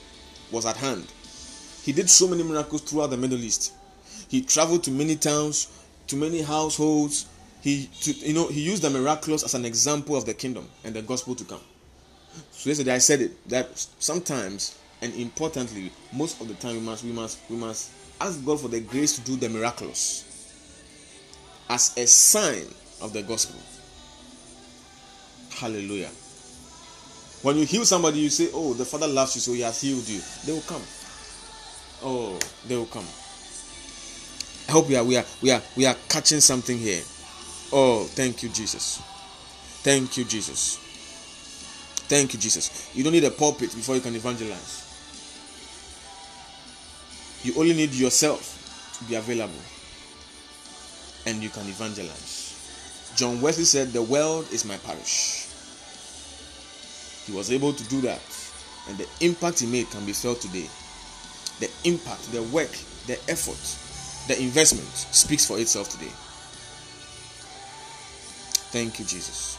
was 0.53 0.67
at 0.67 0.77
hand. 0.77 1.07
He 1.83 1.93
did 1.93 2.09
so 2.09 2.29
many 2.29 2.43
miracles 2.43 2.83
throughout 2.83 3.11
the 3.11 3.17
Middle 3.17 3.39
East. 3.39 3.73
He 4.29 4.43
traveled 4.43 4.85
to 4.85 4.91
many 4.91 5.17
towns, 5.17 5.69
to 6.07 6.17
many 6.17 6.43
households. 6.43 7.27
He, 7.61 7.89
to, 8.03 8.13
you 8.13 8.35
know, 8.35 8.49
he 8.49 8.61
used 8.61 8.83
the 8.83 8.91
miraculous 8.91 9.43
as 9.43 9.55
an 9.55 9.65
example 9.65 10.17
of 10.17 10.27
the 10.27 10.35
kingdom 10.35 10.69
and 10.85 10.95
the 10.95 11.03
gospel 11.03 11.35
to 11.35 11.45
come. 11.45 11.61
So 12.53 12.71
yesterday 12.71 12.95
I 12.95 12.99
said 12.99 13.21
it 13.21 13.49
that 13.49 13.69
sometimes 13.99 14.79
and 15.03 15.13
importantly, 15.17 15.91
most 16.13 16.41
of 16.41 16.47
the 16.49 16.55
time 16.55 16.75
we 16.77 16.81
must 16.81 17.05
we 17.05 17.13
must 17.13 17.39
we 17.51 17.57
must 17.57 17.91
ask 18.21 18.43
God 18.47 18.61
for 18.61 18.69
the 18.69 18.81
grace 18.81 19.17
to 19.17 19.21
do 19.23 19.37
the 19.37 19.49
miraculous 19.49 20.25
as 21.69 21.93
a 21.99 22.07
sign 22.07 22.67
of 23.01 23.13
the 23.13 23.23
gospel. 23.23 23.61
Hallelujah. 25.51 26.11
When 27.43 27.57
you 27.57 27.67
heal 27.67 27.85
somebody, 27.85 28.21
you 28.21 28.31
say, 28.31 28.49
Oh, 28.55 28.73
the 28.75 28.85
Father 28.85 29.09
loves 29.09 29.35
you, 29.35 29.41
so 29.41 29.53
He 29.53 29.61
has 29.61 29.81
healed 29.81 30.09
you. 30.09 30.21
They 30.47 30.53
will 30.53 30.63
come. 30.63 30.83
Oh, 32.03 32.39
they 32.67 32.77
will 32.77 32.87
come. 32.87 33.07
I 34.69 34.73
hope 34.73 34.89
we 34.89 34.97
are 34.97 35.05
we 35.05 35.17
are 35.17 35.25
we 35.43 35.51
are 35.51 35.63
we 35.77 35.87
are 35.87 35.97
catching 36.09 36.41
something 36.41 36.79
here. 36.79 37.03
Oh, 37.73 38.05
thank 38.05 38.43
you, 38.43 38.49
Jesus. 38.49 38.99
Thank 39.83 40.17
you, 40.17 40.25
Jesus. 40.25 40.77
Thank 42.09 42.35
you, 42.35 42.39
Jesus. 42.39 42.91
You 42.95 43.03
don't 43.03 43.13
need 43.13 43.25
a 43.25 43.31
pulpit 43.31 43.75
before 43.75 43.95
you 43.97 44.01
can 44.01 44.15
evangelize. 44.15 44.83
You 47.43 47.55
only 47.59 47.75
need 47.75 47.93
yourself 47.93 48.95
to 48.99 49.05
be 49.05 49.17
available. 49.17 49.55
And 51.27 51.43
you 51.43 51.49
can 51.49 51.63
evangelize. 51.69 53.13
John 53.17 53.41
Wesley 53.41 53.65
said, 53.65 53.89
The 53.93 54.03
world 54.03 54.47
is 54.53 54.65
my 54.65 54.77
parish. 54.79 55.49
He 57.33 57.39
was 57.39 57.51
able 57.51 57.73
to 57.73 57.85
do 57.85 58.03
that. 58.03 58.21
And 58.89 58.99
the 58.99 59.09
impact 59.21 59.61
he 59.61 59.67
made 59.67 59.91
can 59.91 60.05
be 60.05 60.13
felt 60.13 60.43
today. 60.43 60.69
The 61.61 61.71
impact, 61.89 62.31
the 62.31 62.43
work, 62.43 62.71
the 63.07 63.19
effort, 63.27 63.57
the 64.29 64.39
investment 64.39 64.87
speaks 64.91 65.47
for 65.47 65.59
itself 65.59 65.89
today. 65.89 66.13
Thank 68.71 68.99
you, 68.99 69.07
Jesus. 69.07 69.57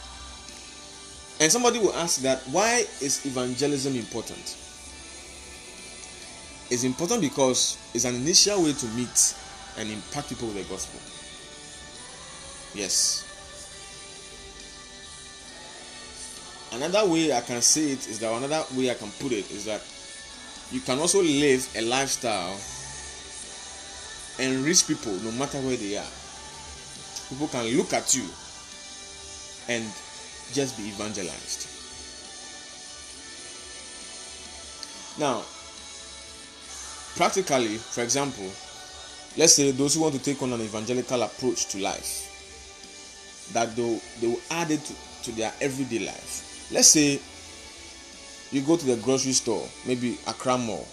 And 1.40 1.50
somebody 1.50 1.80
will 1.80 1.94
ask 1.94 2.20
that 2.22 2.42
why 2.52 2.84
is 3.00 3.26
evangelism 3.26 3.96
important? 3.96 4.56
It's 6.70 6.84
important 6.84 7.22
because 7.22 7.76
it's 7.92 8.04
an 8.04 8.14
initial 8.14 8.62
way 8.62 8.72
to 8.72 8.86
meet 8.88 9.34
and 9.78 9.90
impact 9.90 10.28
people 10.28 10.46
with 10.46 10.58
the 10.58 10.72
gospel. 10.72 11.00
Yes. 12.80 13.23
Another 16.74 17.06
way 17.06 17.32
I 17.32 17.40
can 17.40 17.62
say 17.62 17.92
it 17.92 18.08
is 18.08 18.18
that 18.18 18.32
another 18.32 18.64
way 18.74 18.90
I 18.90 18.94
can 18.94 19.08
put 19.20 19.30
it 19.30 19.48
is 19.52 19.64
that 19.66 19.80
you 20.72 20.80
can 20.80 20.98
also 20.98 21.22
live 21.22 21.68
a 21.76 21.82
lifestyle 21.82 22.58
and 24.40 24.64
reach 24.64 24.88
people 24.88 25.12
no 25.22 25.30
matter 25.32 25.58
where 25.58 25.76
they 25.76 25.96
are. 25.96 26.12
People 27.28 27.46
can 27.46 27.64
look 27.76 27.92
at 27.92 28.12
you 28.16 28.24
and 29.68 29.84
just 30.52 30.76
be 30.76 30.88
evangelized. 30.88 31.68
Now, 35.20 35.44
practically, 37.14 37.76
for 37.76 38.02
example, 38.02 38.50
let's 39.36 39.52
say 39.54 39.70
those 39.70 39.94
who 39.94 40.00
want 40.00 40.14
to 40.14 40.20
take 40.20 40.42
on 40.42 40.52
an 40.52 40.60
evangelical 40.60 41.22
approach 41.22 41.66
to 41.66 41.78
life, 41.78 43.52
that 43.52 43.76
they 43.76 44.00
they 44.20 44.26
will 44.26 44.40
add 44.50 44.72
it 44.72 44.80
to, 44.84 44.94
to 45.22 45.32
their 45.36 45.52
everyday 45.60 46.00
life. 46.00 46.53
Let's 46.70 46.88
say 46.88 47.20
you 48.50 48.60
go 48.62 48.76
to 48.76 48.86
the 48.86 48.96
grocery 48.96 49.32
store, 49.32 49.66
maybe 49.86 50.18
Accra 50.26 50.56
Mall, 50.56 50.86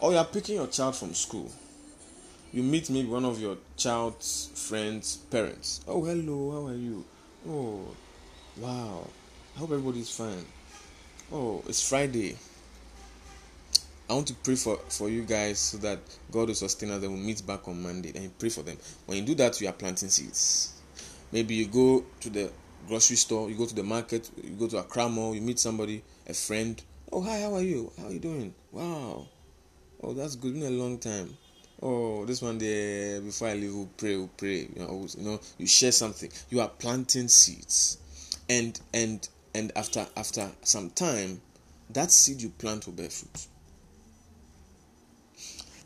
or 0.00 0.12
you 0.12 0.18
are 0.18 0.24
picking 0.24 0.56
your 0.56 0.66
child 0.66 0.96
from 0.96 1.14
school. 1.14 1.50
You 2.52 2.62
meet 2.62 2.90
maybe 2.90 3.08
one 3.08 3.24
of 3.24 3.40
your 3.40 3.56
child's 3.76 4.50
friends' 4.54 5.16
parents. 5.16 5.80
Oh, 5.88 6.04
hello, 6.04 6.52
how 6.52 6.66
are 6.68 6.76
you? 6.76 7.04
Oh, 7.48 7.80
wow. 8.56 9.08
I 9.54 9.58
hope 9.58 9.70
everybody's 9.72 10.10
fine. 10.10 10.44
Oh, 11.32 11.62
it's 11.66 11.88
Friday. 11.88 12.36
I 14.08 14.14
want 14.14 14.26
to 14.28 14.34
pray 14.34 14.54
for, 14.54 14.76
for 14.88 15.08
you 15.08 15.22
guys 15.22 15.58
so 15.58 15.78
that 15.78 15.98
God 16.30 16.48
will 16.48 16.54
sustain 16.54 16.90
us 16.90 17.02
and 17.02 17.12
we'll 17.12 17.22
meet 17.22 17.46
back 17.46 17.66
on 17.66 17.82
Monday. 17.82 18.12
And 18.14 18.38
pray 18.38 18.50
for 18.50 18.62
them. 18.62 18.76
When 19.06 19.18
you 19.18 19.24
do 19.24 19.34
that, 19.36 19.60
you 19.60 19.68
are 19.68 19.72
planting 19.72 20.10
seeds. 20.10 20.74
Maybe 21.32 21.54
you 21.54 21.66
go 21.66 22.04
to 22.20 22.30
the 22.30 22.50
grocery 22.86 23.16
store, 23.16 23.50
you 23.50 23.56
go 23.56 23.66
to 23.66 23.74
the 23.74 23.82
market, 23.82 24.30
you 24.42 24.50
go 24.50 24.68
to 24.68 24.78
Accra 24.78 25.08
Mall, 25.08 25.34
you 25.34 25.40
meet 25.40 25.58
somebody, 25.58 26.02
a 26.26 26.34
friend. 26.34 26.82
Oh, 27.12 27.20
hi, 27.20 27.40
how 27.40 27.54
are 27.54 27.62
you? 27.62 27.92
How 27.98 28.06
are 28.06 28.12
you 28.12 28.18
doing? 28.18 28.54
Wow. 28.72 29.26
Oh, 30.02 30.12
that's 30.12 30.36
good. 30.36 30.54
Been 30.54 30.64
a 30.64 30.70
long 30.70 30.98
time. 30.98 31.36
Oh, 31.82 32.24
this 32.24 32.40
one 32.40 32.58
there, 32.58 33.20
before 33.20 33.48
I 33.48 33.54
leave, 33.54 33.74
we'll 33.74 33.90
pray, 33.96 34.16
we'll 34.16 34.28
pray. 34.36 34.68
You 34.74 34.80
know, 34.80 35.06
you 35.16 35.24
know, 35.24 35.40
you 35.58 35.66
share 35.66 35.92
something. 35.92 36.30
You 36.50 36.60
are 36.60 36.68
planting 36.68 37.28
seeds. 37.28 37.98
And 38.48 38.78
and 38.92 39.26
and 39.54 39.72
after 39.76 40.06
after 40.16 40.50
some 40.62 40.90
time, 40.90 41.40
that 41.90 42.10
seed 42.10 42.40
you 42.40 42.50
plant 42.50 42.86
will 42.86 42.94
bear 42.94 43.10
fruit. 43.10 43.46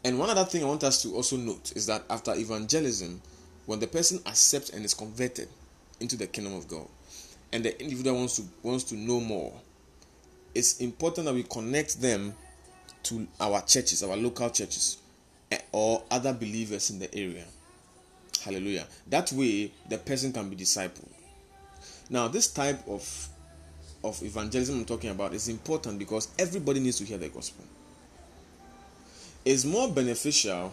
And 0.04 0.18
one 0.18 0.30
other 0.30 0.44
thing 0.44 0.62
I 0.62 0.66
want 0.66 0.84
us 0.84 1.02
to 1.02 1.14
also 1.14 1.36
note 1.36 1.72
is 1.76 1.86
that 1.86 2.04
after 2.08 2.34
evangelism, 2.34 3.20
when 3.66 3.80
the 3.80 3.86
person 3.86 4.20
accepts 4.26 4.70
and 4.70 4.84
is 4.84 4.94
converted 4.94 5.48
into 6.00 6.16
the 6.16 6.26
kingdom 6.26 6.54
of 6.54 6.68
God, 6.68 6.86
and 7.52 7.64
the 7.64 7.80
individual 7.80 8.16
wants 8.16 8.36
to 8.36 8.42
wants 8.62 8.84
to 8.84 8.94
know 8.94 9.20
more, 9.20 9.52
it's 10.54 10.80
important 10.80 11.26
that 11.26 11.34
we 11.34 11.42
connect 11.44 12.00
them 12.00 12.34
to 13.04 13.26
our 13.40 13.62
churches, 13.62 14.02
our 14.02 14.16
local 14.16 14.50
churches, 14.50 14.98
eh, 15.50 15.58
or 15.72 16.02
other 16.10 16.32
believers 16.32 16.90
in 16.90 16.98
the 16.98 17.14
area. 17.14 17.44
Hallelujah. 18.42 18.86
That 19.08 19.32
way, 19.32 19.72
the 19.88 19.98
person 19.98 20.32
can 20.32 20.48
be 20.48 20.56
discipled. 20.56 21.08
Now, 22.10 22.28
this 22.28 22.48
type 22.48 22.86
of 22.88 23.28
of 24.04 24.22
evangelism 24.22 24.78
I'm 24.78 24.84
talking 24.84 25.10
about 25.10 25.34
is 25.34 25.48
important 25.48 25.98
because 25.98 26.28
everybody 26.38 26.80
needs 26.80 26.98
to 26.98 27.04
hear 27.04 27.18
the 27.18 27.28
gospel. 27.28 27.64
It's 29.44 29.64
more 29.64 29.90
beneficial 29.90 30.72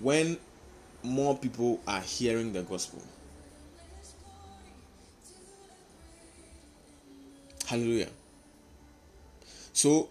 when 0.00 0.38
more 1.02 1.36
people 1.36 1.80
are 1.86 2.00
hearing 2.00 2.52
the 2.52 2.62
gospel. 2.62 3.02
Hallelujah. 7.66 8.08
So, 9.72 10.08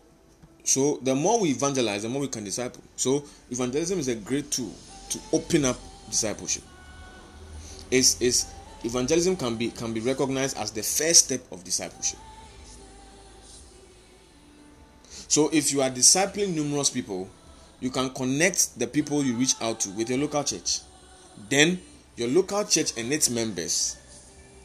so 0.63 0.99
the 1.01 1.15
more 1.15 1.39
we 1.39 1.49
evangelize, 1.49 2.03
the 2.03 2.09
more 2.09 2.21
we 2.21 2.27
can 2.27 2.43
disciple. 2.43 2.83
So, 2.97 3.23
evangelism 3.49 3.97
is 3.99 4.09
a 4.09 4.15
great 4.15 4.51
tool 4.51 4.73
to 5.09 5.19
open 5.31 5.65
up 5.65 5.77
discipleship. 6.09 6.63
Is 7.89 8.21
is 8.21 8.45
evangelism 8.83 9.37
can 9.37 9.55
be 9.55 9.71
can 9.71 9.93
be 9.93 10.01
recognized 10.01 10.57
as 10.57 10.71
the 10.71 10.83
first 10.83 11.25
step 11.25 11.41
of 11.51 11.63
discipleship. 11.63 12.19
So, 15.27 15.49
if 15.53 15.71
you 15.71 15.81
are 15.81 15.89
discipling 15.89 16.53
numerous 16.53 16.89
people, 16.89 17.29
you 17.79 17.89
can 17.89 18.09
connect 18.09 18.77
the 18.77 18.87
people 18.87 19.23
you 19.23 19.35
reach 19.35 19.55
out 19.61 19.79
to 19.81 19.89
with 19.91 20.09
your 20.09 20.19
local 20.19 20.43
church. 20.43 20.81
Then, 21.49 21.79
your 22.17 22.27
local 22.27 22.65
church 22.65 22.97
and 22.97 23.13
its 23.13 23.29
members 23.29 23.97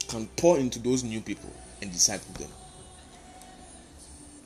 can 0.09 0.26
pour 0.36 0.59
into 0.59 0.80
those 0.80 1.05
new 1.05 1.20
people 1.20 1.51
and 1.80 1.93
disciple 1.93 2.34
them. 2.34 2.51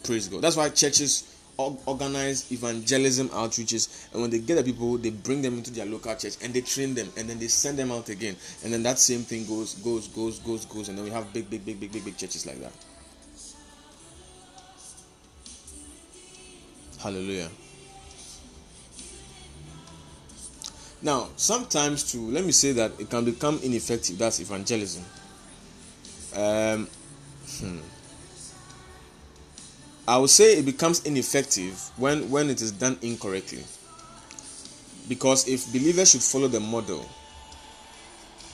Praise 0.05 0.28
God. 0.28 0.42
That's 0.42 0.57
why 0.57 0.68
churches 0.68 1.34
organize 1.57 2.50
evangelism 2.52 3.28
outreaches. 3.30 4.12
And 4.12 4.20
when 4.22 4.30
they 4.30 4.38
get 4.38 4.57
the 4.57 4.64
people 4.64 4.98
they 4.98 5.11
bring 5.11 5.40
them 5.40 5.55
into 5.55 5.70
their 5.70 5.86
local 5.86 6.14
church 6.14 6.34
and 6.42 6.52
they 6.52 6.61
train 6.61 6.94
them 6.94 7.11
and 7.16 7.28
then 7.28 7.38
they 7.38 7.48
send 7.48 7.78
them 7.78 7.90
out 7.90 8.09
again. 8.11 8.36
And 8.62 8.72
then 8.72 8.82
that 8.82 8.98
same 8.98 9.20
thing 9.20 9.46
goes 9.46 9.74
goes 9.74 10.09
goes 10.09 10.38
goes 10.40 10.64
goes. 10.66 10.88
And 10.88 10.98
then 10.98 11.05
we 11.05 11.11
have 11.11 11.32
big 11.32 11.48
big 11.48 11.64
big 11.64 11.80
big 11.80 11.92
big 11.92 12.05
big 12.05 12.16
churches 12.16 12.46
like 12.46 12.61
that. 12.61 12.72
Hallelujah. 17.00 17.48
Now 21.02 21.28
sometimes 21.36 22.11
too 22.12 22.30
let 22.30 22.44
me 22.44 22.52
say 22.52 22.72
that 22.72 22.92
it 22.98 23.09
can 23.09 23.24
become 23.24 23.59
ineffective. 23.62 24.18
That's 24.18 24.40
evangelism. 24.40 25.05
Um 26.36 26.88
hmm. 27.61 27.78
I 30.07 30.18
would 30.18 30.30
say 30.30 30.59
it 30.59 30.66
becomes 30.66 31.05
ineffective 31.07 31.90
when 31.96 32.30
when 32.30 32.50
it 32.50 32.61
is 32.61 32.72
done 32.72 32.98
incorrectly. 33.00 33.64
Because 35.09 35.48
if 35.48 35.72
believers 35.72 36.11
should 36.11 36.22
follow 36.22 36.48
the 36.48 36.61
model, 36.61 37.09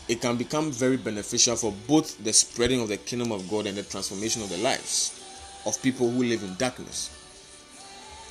it 0.09 0.21
can 0.21 0.37
become 0.37 0.71
very 0.71 0.97
beneficial 0.97 1.57
for 1.57 1.73
both 1.89 2.23
the 2.23 2.33
spreading 2.33 2.81
of 2.81 2.89
the 2.89 2.97
kingdom 2.97 3.33
of 3.33 3.49
God 3.49 3.67
and 3.67 3.77
the 3.77 3.83
transformation 3.83 4.43
of 4.43 4.49
the 4.49 4.59
lives 4.59 5.17
of 5.67 5.81
people 5.83 6.09
who 6.11 6.23
live 6.23 6.43
in 6.43 6.55
darkness. 6.55 7.17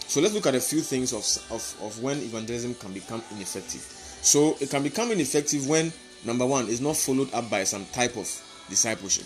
So 0.07 0.21
let's 0.21 0.33
look 0.33 0.47
at 0.47 0.55
a 0.55 0.59
few 0.59 0.81
things 0.81 1.13
of, 1.13 1.53
of, 1.53 1.75
of 1.81 2.01
when 2.01 2.17
evangelism 2.17 2.73
can 2.75 2.93
become 2.93 3.21
ineffective. 3.31 3.81
So 4.21 4.57
it 4.59 4.69
can 4.69 4.81
become 4.81 5.11
ineffective 5.11 5.67
when 5.67 5.93
number 6.25 6.45
one 6.45 6.67
is 6.67 6.81
not 6.81 6.97
followed 6.97 7.33
up 7.33 7.49
by 7.49 7.63
some 7.65 7.85
type 7.87 8.17
of 8.17 8.27
discipleship 8.69 9.25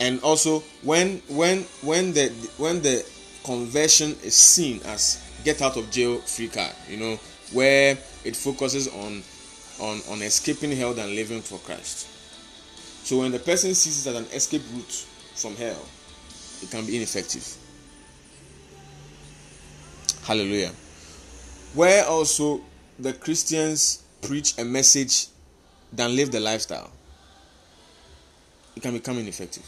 and 0.00 0.20
also 0.22 0.60
when 0.82 1.20
when 1.28 1.62
when 1.82 2.12
the 2.12 2.28
when 2.56 2.80
the 2.82 3.04
conversion 3.44 4.10
is 4.22 4.34
seen 4.34 4.80
as 4.84 5.22
get 5.44 5.62
out 5.62 5.76
of 5.76 5.90
jail 5.90 6.18
free 6.18 6.48
card 6.48 6.72
you 6.88 6.96
know 6.96 7.18
where 7.52 7.96
it 8.24 8.36
focuses 8.36 8.88
on 8.88 9.22
on 9.80 10.00
on 10.10 10.22
escaping 10.22 10.72
hell 10.72 10.98
and 10.98 11.14
living 11.14 11.40
for 11.40 11.58
christ. 11.60 12.06
So 13.04 13.20
when 13.20 13.32
the 13.32 13.38
person 13.38 13.74
sees 13.74 14.06
it 14.06 14.10
as 14.10 14.16
an 14.16 14.26
escape 14.34 14.62
route 14.74 15.06
from 15.34 15.56
hell 15.56 15.84
it 16.62 16.70
can 16.70 16.84
be 16.84 16.96
ineffective. 16.96 17.46
Hallelujah. 20.24 20.72
Where 21.74 22.04
also 22.04 22.60
the 22.98 23.12
christians 23.12 24.02
preach 24.20 24.58
a 24.58 24.64
message 24.64 25.26
than 25.92 26.14
live 26.16 26.30
the 26.32 26.40
lifestyle 26.40 26.90
it 28.76 28.82
can 28.82 28.92
become 28.92 29.16
ineffective 29.18 29.64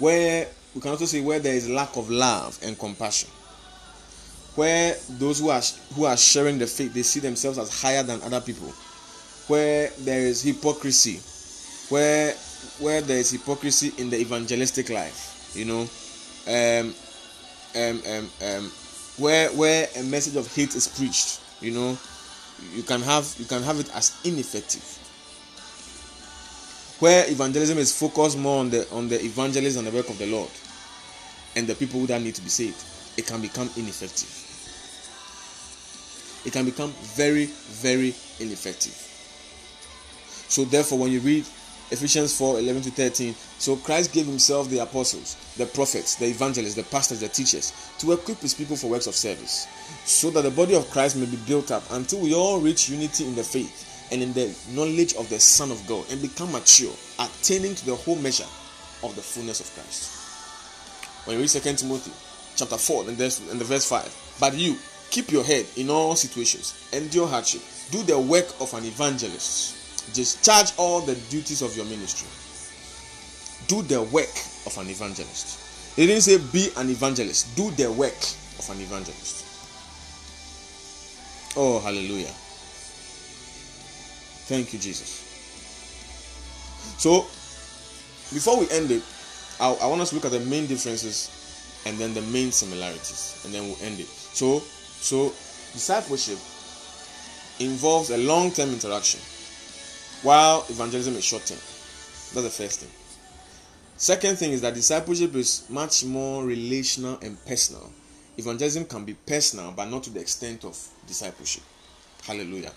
where 0.00 0.48
we 0.74 0.80
can 0.80 0.90
also 0.90 1.04
say 1.04 1.20
where 1.20 1.38
there 1.38 1.54
is 1.54 1.68
lack 1.68 1.96
of 1.96 2.10
love 2.10 2.58
and 2.62 2.78
compassion. 2.78 3.28
Where 4.56 4.94
those 5.10 5.38
who 5.40 5.50
are 5.50 5.62
who 5.94 6.04
are 6.04 6.16
sharing 6.16 6.58
the 6.58 6.66
faith 6.66 6.92
they 6.92 7.02
see 7.02 7.20
themselves 7.20 7.58
as 7.58 7.82
higher 7.82 8.02
than 8.02 8.20
other 8.22 8.40
people. 8.40 8.68
Where 9.46 9.90
there 10.00 10.20
is 10.20 10.42
hypocrisy. 10.42 11.20
Where 11.92 12.34
where 12.78 13.00
there 13.00 13.18
is 13.18 13.30
hypocrisy 13.30 13.92
in 13.98 14.10
the 14.10 14.18
evangelistic 14.18 14.90
life 14.90 15.52
you 15.54 15.64
know. 15.64 15.88
Um 16.48 16.94
um 17.76 18.02
um, 18.08 18.30
um 18.42 18.72
where 19.18 19.48
where 19.50 19.88
a 19.96 20.02
message 20.04 20.36
of 20.36 20.52
hate 20.54 20.74
is 20.74 20.88
preached 20.88 21.40
you 21.60 21.72
know. 21.72 21.98
You 22.74 22.82
can 22.82 23.00
have 23.02 23.32
you 23.38 23.44
can 23.44 23.62
have 23.62 23.78
it 23.80 23.94
as 23.94 24.18
ineffective 24.24 24.98
where 27.00 27.28
evangelism 27.30 27.78
is 27.78 27.98
focused 27.98 28.38
more 28.38 28.60
on 28.60 28.70
the 28.70 28.88
on 28.92 29.08
the 29.08 29.22
evangelism 29.22 29.86
and 29.86 29.92
the 29.92 29.96
work 29.96 30.08
of 30.08 30.18
the 30.18 30.26
Lord 30.26 30.50
and 31.56 31.66
the 31.66 31.74
people 31.74 32.00
that 32.06 32.22
need 32.22 32.34
to 32.34 32.42
be 32.42 32.48
saved, 32.48 32.82
it 33.16 33.26
can 33.26 33.40
become 33.40 33.68
ineffective. 33.76 34.36
It 36.46 36.52
can 36.52 36.64
become 36.64 36.92
very, 37.16 37.46
very 37.46 38.14
ineffective. 38.38 38.94
So 40.48 40.64
therefore, 40.64 40.98
when 40.98 41.12
you 41.12 41.20
read 41.20 41.44
Ephesians 41.90 42.36
4 42.38 42.60
11 42.60 42.82
to 42.82 42.90
13. 42.90 43.34
So 43.58 43.74
Christ 43.76 44.12
gave 44.12 44.26
himself 44.26 44.70
the 44.70 44.78
apostles, 44.78 45.36
the 45.56 45.66
prophets, 45.66 46.14
the 46.14 46.26
evangelists, 46.26 46.76
the 46.76 46.84
pastors, 46.84 47.18
the 47.18 47.28
teachers 47.28 47.72
to 47.98 48.12
equip 48.12 48.38
his 48.38 48.54
people 48.54 48.76
for 48.76 48.88
works 48.88 49.08
of 49.08 49.16
service, 49.16 49.66
so 50.04 50.30
that 50.30 50.42
the 50.42 50.50
body 50.50 50.76
of 50.76 50.88
Christ 50.90 51.16
may 51.16 51.26
be 51.26 51.36
built 51.36 51.72
up 51.72 51.82
until 51.90 52.20
we 52.20 52.32
all 52.32 52.60
reach 52.60 52.88
unity 52.88 53.26
in 53.26 53.34
the 53.34 53.42
faith 53.42 53.89
and 54.10 54.22
in 54.22 54.32
the 54.32 54.54
knowledge 54.70 55.14
of 55.14 55.28
the 55.30 55.38
Son 55.38 55.70
of 55.70 55.86
God 55.86 56.04
and 56.10 56.20
become 56.20 56.52
mature, 56.52 56.92
attaining 57.18 57.74
to 57.74 57.86
the 57.86 57.94
whole 57.94 58.16
measure 58.16 58.48
of 59.02 59.14
the 59.16 59.22
fullness 59.22 59.60
of 59.60 59.72
Christ. 59.74 60.20
When 61.26 61.36
you 61.36 61.42
read 61.42 61.50
2 61.50 61.60
Timothy 61.74 62.12
chapter 62.56 62.76
4 62.76 63.08
and, 63.08 63.20
and 63.20 63.60
the 63.60 63.64
verse 63.64 63.88
5, 63.88 64.36
but 64.40 64.54
you 64.54 64.76
keep 65.10 65.30
your 65.30 65.44
head 65.44 65.66
in 65.76 65.90
all 65.90 66.16
situations, 66.16 66.88
endure 66.92 67.26
hardship, 67.26 67.62
do 67.90 68.02
the 68.02 68.18
work 68.18 68.46
of 68.60 68.72
an 68.74 68.84
evangelist, 68.84 70.14
discharge 70.14 70.72
all 70.76 71.00
the 71.00 71.14
duties 71.30 71.62
of 71.62 71.76
your 71.76 71.86
ministry. 71.86 72.28
Do 73.68 73.82
the 73.82 74.02
work 74.02 74.34
of 74.66 74.76
an 74.78 74.88
evangelist. 74.90 75.96
He 75.96 76.06
didn't 76.06 76.22
say 76.22 76.38
be 76.52 76.70
an 76.76 76.88
evangelist, 76.90 77.54
do 77.56 77.70
the 77.72 77.90
work 77.92 78.16
of 78.58 78.70
an 78.70 78.80
evangelist. 78.80 79.46
Oh, 81.56 81.80
hallelujah. 81.80 82.32
Thank 84.50 84.72
you, 84.72 84.80
Jesus. 84.80 85.22
So, 86.98 87.22
before 88.34 88.58
we 88.58 88.68
end 88.70 88.90
it, 88.90 89.04
I, 89.60 89.72
I 89.74 89.86
want 89.86 90.00
us 90.00 90.08
to 90.08 90.16
look 90.16 90.24
at 90.24 90.32
the 90.32 90.40
main 90.40 90.66
differences 90.66 91.30
and 91.86 91.96
then 91.98 92.14
the 92.14 92.22
main 92.22 92.50
similarities, 92.50 93.40
and 93.44 93.54
then 93.54 93.62
we'll 93.62 93.80
end 93.80 94.00
it. 94.00 94.08
So, 94.08 94.58
so 94.58 95.28
discipleship 95.72 96.38
involves 97.60 98.10
a 98.10 98.18
long-term 98.18 98.70
interaction, 98.70 99.20
while 100.22 100.66
evangelism 100.68 101.14
is 101.14 101.24
short-term. 101.24 101.58
That's 102.34 102.42
the 102.42 102.50
first 102.50 102.80
thing. 102.80 102.90
Second 103.98 104.36
thing 104.36 104.50
is 104.50 104.62
that 104.62 104.74
discipleship 104.74 105.36
is 105.36 105.64
much 105.70 106.04
more 106.04 106.44
relational 106.44 107.20
and 107.22 107.38
personal. 107.46 107.92
Evangelism 108.36 108.86
can 108.86 109.04
be 109.04 109.14
personal, 109.14 109.70
but 109.70 109.88
not 109.88 110.02
to 110.02 110.10
the 110.10 110.18
extent 110.18 110.64
of 110.64 110.76
discipleship. 111.06 111.62
Hallelujah. 112.24 112.72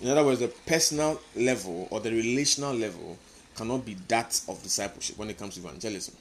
In 0.00 0.08
other 0.08 0.24
words, 0.24 0.40
the 0.40 0.48
personal 0.66 1.20
level 1.34 1.88
or 1.90 2.00
the 2.00 2.10
relational 2.10 2.74
level 2.74 3.18
cannot 3.56 3.84
be 3.84 3.94
that 4.06 4.40
of 4.48 4.62
discipleship 4.62 5.18
when 5.18 5.28
it 5.30 5.38
comes 5.38 5.54
to 5.54 5.60
evangelism. 5.60 6.14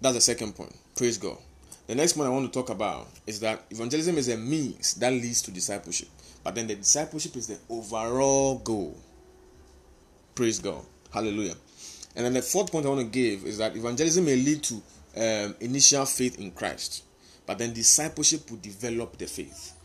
That's 0.00 0.14
the 0.14 0.20
second 0.20 0.54
point. 0.54 0.74
Praise 0.94 1.16
God. 1.16 1.38
The 1.86 1.94
next 1.94 2.14
point 2.14 2.26
I 2.26 2.30
want 2.30 2.52
to 2.52 2.58
talk 2.58 2.68
about 2.70 3.08
is 3.26 3.40
that 3.40 3.62
evangelism 3.70 4.18
is 4.18 4.28
a 4.28 4.36
means 4.36 4.94
that 4.94 5.12
leads 5.12 5.40
to 5.42 5.50
discipleship, 5.50 6.08
but 6.42 6.54
then 6.54 6.66
the 6.66 6.74
discipleship 6.74 7.36
is 7.36 7.46
the 7.46 7.58
overall 7.70 8.58
goal. 8.58 8.96
Praise 10.34 10.58
God. 10.58 10.84
Hallelujah. 11.12 11.54
And 12.16 12.24
then 12.24 12.34
the 12.34 12.42
fourth 12.42 12.72
point 12.72 12.86
I 12.86 12.88
want 12.88 13.00
to 13.00 13.06
give 13.06 13.44
is 13.46 13.58
that 13.58 13.76
evangelism 13.76 14.24
may 14.24 14.36
lead 14.36 14.62
to 14.64 14.74
um, 15.16 15.54
initial 15.60 16.04
faith 16.04 16.38
in 16.38 16.50
Christ, 16.50 17.04
but 17.46 17.58
then 17.58 17.72
discipleship 17.72 18.50
will 18.50 18.58
develop 18.58 19.16
the 19.16 19.26
faith. 19.26 19.75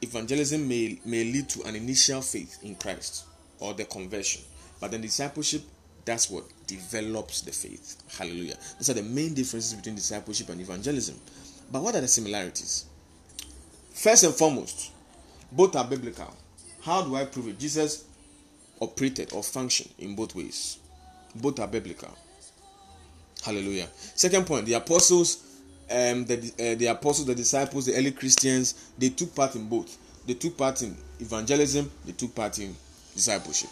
Evangelism 0.00 0.68
may, 0.68 0.98
may 1.04 1.24
lead 1.24 1.48
to 1.48 1.62
an 1.64 1.74
initial 1.74 2.22
faith 2.22 2.58
in 2.62 2.74
Christ 2.76 3.24
or 3.58 3.74
the 3.74 3.84
conversion, 3.84 4.42
but 4.80 4.90
then 4.90 5.00
discipleship 5.00 5.62
that's 6.08 6.30
what 6.30 6.44
develops 6.66 7.42
the 7.42 7.52
faith. 7.52 8.02
Hallelujah. 8.16 8.56
These 8.78 8.88
are 8.88 8.94
the 8.94 9.02
main 9.02 9.34
differences 9.34 9.74
between 9.74 9.94
discipleship 9.94 10.48
and 10.48 10.58
evangelism. 10.58 11.16
But 11.70 11.82
what 11.82 11.96
are 11.96 12.00
the 12.00 12.08
similarities? 12.08 12.86
First 13.92 14.24
and 14.24 14.34
foremost, 14.34 14.90
both 15.52 15.76
are 15.76 15.84
biblical. 15.84 16.34
How 16.80 17.02
do 17.02 17.14
I 17.14 17.26
prove 17.26 17.48
it? 17.48 17.58
Jesus 17.58 18.04
operated 18.80 19.34
or 19.34 19.42
functioned 19.42 19.90
in 19.98 20.16
both 20.16 20.34
ways. 20.34 20.78
Both 21.34 21.60
are 21.60 21.68
biblical. 21.68 22.16
Hallelujah. 23.44 23.88
Second 24.14 24.46
point, 24.46 24.64
the 24.64 24.74
apostles, 24.74 25.44
um, 25.90 26.24
the 26.24 26.52
uh, 26.58 26.74
the 26.76 26.86
apostles, 26.86 27.26
the 27.26 27.34
disciples, 27.34 27.86
the 27.86 27.94
early 27.94 28.12
Christians, 28.12 28.90
they 28.98 29.08
took 29.10 29.34
part 29.34 29.54
in 29.54 29.68
both. 29.68 29.96
They 30.26 30.34
took 30.34 30.56
part 30.56 30.82
in 30.82 30.96
evangelism. 31.20 31.90
They 32.04 32.12
took 32.12 32.34
part 32.34 32.58
in 32.58 32.74
discipleship. 33.14 33.70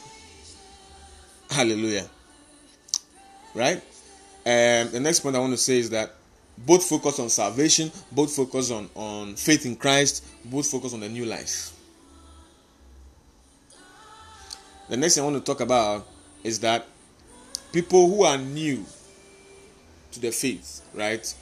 Hallelujah. 1.50 2.08
Right. 3.54 3.82
And 4.44 4.90
the 4.90 5.00
next 5.00 5.20
point 5.20 5.36
I 5.36 5.38
want 5.40 5.52
to 5.52 5.58
say 5.58 5.78
is 5.78 5.90
that 5.90 6.14
both 6.58 6.84
focus 6.84 7.18
on 7.18 7.28
salvation, 7.28 7.90
both 8.10 8.34
focus 8.34 8.70
on 8.70 8.88
on 8.94 9.34
faith 9.34 9.66
in 9.66 9.76
Christ, 9.76 10.24
both 10.44 10.66
focus 10.68 10.94
on 10.94 11.00
the 11.00 11.08
new 11.08 11.26
life. 11.26 11.72
The 14.88 14.96
next 14.96 15.14
thing 15.14 15.24
I 15.24 15.26
want 15.26 15.44
to 15.44 15.52
talk 15.52 15.60
about 15.60 16.06
is 16.44 16.60
that 16.60 16.86
people 17.72 18.08
who 18.08 18.22
are 18.22 18.38
new 18.38 18.84
to 20.12 20.20
the 20.20 20.30
faith, 20.30 20.82
right? 20.94 21.34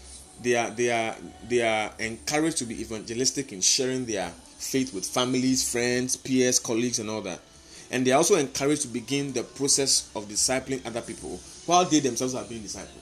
They 0.44 0.56
are 0.56 0.68
they 0.68 0.90
are 0.90 1.16
they 1.48 1.62
are 1.62 1.90
encouraged 1.98 2.58
to 2.58 2.66
be 2.66 2.78
evangelistic 2.82 3.50
in 3.52 3.62
sharing 3.62 4.04
their 4.04 4.28
faith 4.58 4.92
with 4.92 5.06
families, 5.06 5.66
friends, 5.68 6.16
peers, 6.16 6.58
colleagues, 6.58 6.98
and 6.98 7.08
all 7.08 7.22
that. 7.22 7.40
And 7.90 8.06
they 8.06 8.12
are 8.12 8.18
also 8.18 8.36
encouraged 8.36 8.82
to 8.82 8.88
begin 8.88 9.32
the 9.32 9.42
process 9.42 10.10
of 10.14 10.28
discipling 10.28 10.84
other 10.86 11.00
people 11.00 11.40
while 11.64 11.86
they 11.86 12.00
themselves 12.00 12.34
are 12.34 12.44
being 12.44 12.62
discipled. 12.62 13.00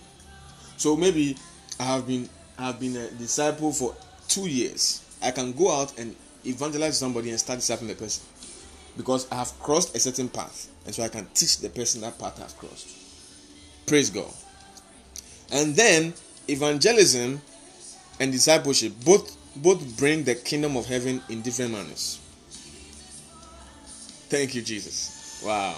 So 0.76 0.96
maybe 0.96 1.36
I 1.80 1.84
have 1.84 2.06
been 2.06 2.28
I 2.56 2.66
have 2.66 2.78
been 2.78 2.96
a 2.96 3.10
disciple 3.10 3.72
for 3.72 3.96
two 4.28 4.48
years. 4.48 5.02
I 5.20 5.32
can 5.32 5.52
go 5.52 5.72
out 5.72 5.98
and 5.98 6.14
evangelize 6.46 6.96
somebody 6.96 7.30
and 7.30 7.40
start 7.40 7.58
discipling 7.58 7.88
the 7.88 7.94
person 7.96 8.24
because 8.96 9.26
I 9.32 9.36
have 9.36 9.58
crossed 9.58 9.96
a 9.96 9.98
certain 9.98 10.28
path, 10.28 10.70
and 10.86 10.94
so 10.94 11.02
I 11.02 11.08
can 11.08 11.26
teach 11.34 11.58
the 11.58 11.70
person 11.70 12.02
that 12.02 12.20
path 12.20 12.40
I've 12.40 12.56
crossed. 12.56 12.88
Praise 13.86 14.10
God. 14.10 14.32
And 15.50 15.74
then 15.74 16.14
evangelism 16.48 17.40
and 18.20 18.32
discipleship 18.32 18.92
both 19.04 19.36
both 19.56 19.98
bring 19.98 20.24
the 20.24 20.34
kingdom 20.34 20.76
of 20.76 20.86
heaven 20.86 21.20
in 21.28 21.42
different 21.42 21.72
manners. 21.72 22.18
Thank 24.28 24.54
you, 24.54 24.62
Jesus. 24.62 25.42
Wow. 25.44 25.76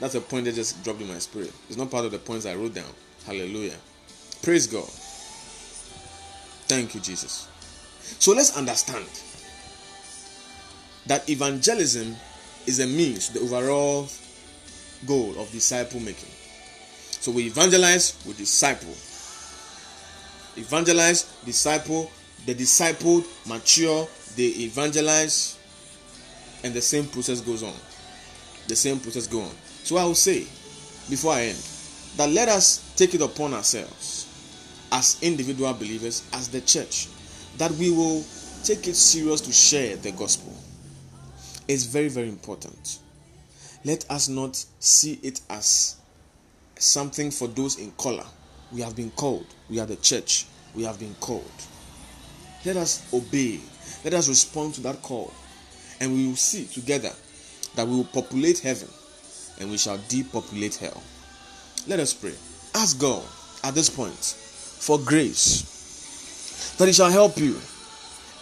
That's 0.00 0.14
a 0.14 0.20
point 0.20 0.46
that 0.46 0.54
just 0.54 0.82
dropped 0.82 1.00
in 1.02 1.08
my 1.08 1.18
spirit. 1.18 1.52
It's 1.68 1.76
not 1.76 1.90
part 1.90 2.06
of 2.06 2.12
the 2.12 2.18
points 2.18 2.46
I 2.46 2.54
wrote 2.54 2.74
down. 2.74 2.90
Hallelujah. 3.26 3.76
Praise 4.42 4.66
God. 4.66 4.88
Thank 6.66 6.94
you, 6.94 7.00
Jesus. 7.00 7.46
So 8.18 8.32
let's 8.32 8.56
understand 8.56 9.06
that 11.06 11.28
evangelism 11.28 12.16
is 12.66 12.80
a 12.80 12.86
means 12.86 13.28
the 13.30 13.40
overall 13.40 14.08
goal 15.06 15.38
of 15.38 15.50
disciple 15.52 16.00
making. 16.00 16.30
So 17.24 17.32
we 17.32 17.46
evangelize, 17.46 18.22
we 18.26 18.34
disciple. 18.34 18.94
Evangelize, 20.58 21.22
disciple, 21.46 22.10
the 22.44 22.54
discipled 22.54 23.24
mature, 23.48 24.06
they 24.36 24.48
evangelize, 24.48 25.58
and 26.64 26.74
the 26.74 26.82
same 26.82 27.06
process 27.06 27.40
goes 27.40 27.62
on. 27.62 27.72
The 28.68 28.76
same 28.76 29.00
process 29.00 29.26
goes 29.26 29.44
on. 29.44 29.56
So 29.84 29.96
I 29.96 30.04
will 30.04 30.14
say, 30.14 30.40
before 31.08 31.32
I 31.32 31.44
end, 31.44 31.66
that 32.18 32.28
let 32.28 32.50
us 32.50 32.92
take 32.94 33.14
it 33.14 33.22
upon 33.22 33.54
ourselves 33.54 34.28
as 34.92 35.16
individual 35.22 35.72
believers, 35.72 36.28
as 36.34 36.50
the 36.50 36.60
church, 36.60 37.08
that 37.56 37.70
we 37.70 37.90
will 37.90 38.22
take 38.64 38.86
it 38.86 38.96
serious 38.96 39.40
to 39.40 39.50
share 39.50 39.96
the 39.96 40.12
gospel. 40.12 40.54
It's 41.68 41.84
very, 41.84 42.08
very 42.08 42.28
important. 42.28 42.98
Let 43.82 44.10
us 44.10 44.28
not 44.28 44.62
see 44.78 45.18
it 45.22 45.40
as 45.48 45.96
something 46.78 47.30
for 47.30 47.48
those 47.48 47.78
in 47.78 47.90
color. 47.92 48.24
We 48.72 48.80
have 48.80 48.96
been 48.96 49.10
called. 49.12 49.46
We 49.70 49.80
are 49.80 49.86
the 49.86 49.96
church. 49.96 50.46
We 50.74 50.84
have 50.84 50.98
been 50.98 51.14
called. 51.20 51.50
Let 52.64 52.76
us 52.76 53.12
obey. 53.12 53.60
Let 54.04 54.14
us 54.14 54.28
respond 54.28 54.74
to 54.74 54.80
that 54.82 55.02
call. 55.02 55.32
And 56.00 56.12
we 56.12 56.26
will 56.26 56.36
see 56.36 56.64
together 56.64 57.10
that 57.76 57.86
we 57.86 57.96
will 57.96 58.04
populate 58.04 58.58
heaven 58.58 58.88
and 59.60 59.70
we 59.70 59.76
shall 59.76 59.98
depopulate 60.08 60.76
hell. 60.76 61.02
Let 61.86 62.00
us 62.00 62.14
pray. 62.14 62.34
Ask 62.74 62.98
God 62.98 63.22
at 63.62 63.74
this 63.74 63.88
point 63.90 64.14
for 64.14 64.98
grace 64.98 66.74
that 66.78 66.86
He 66.86 66.92
shall 66.92 67.10
help 67.10 67.38
you 67.38 67.58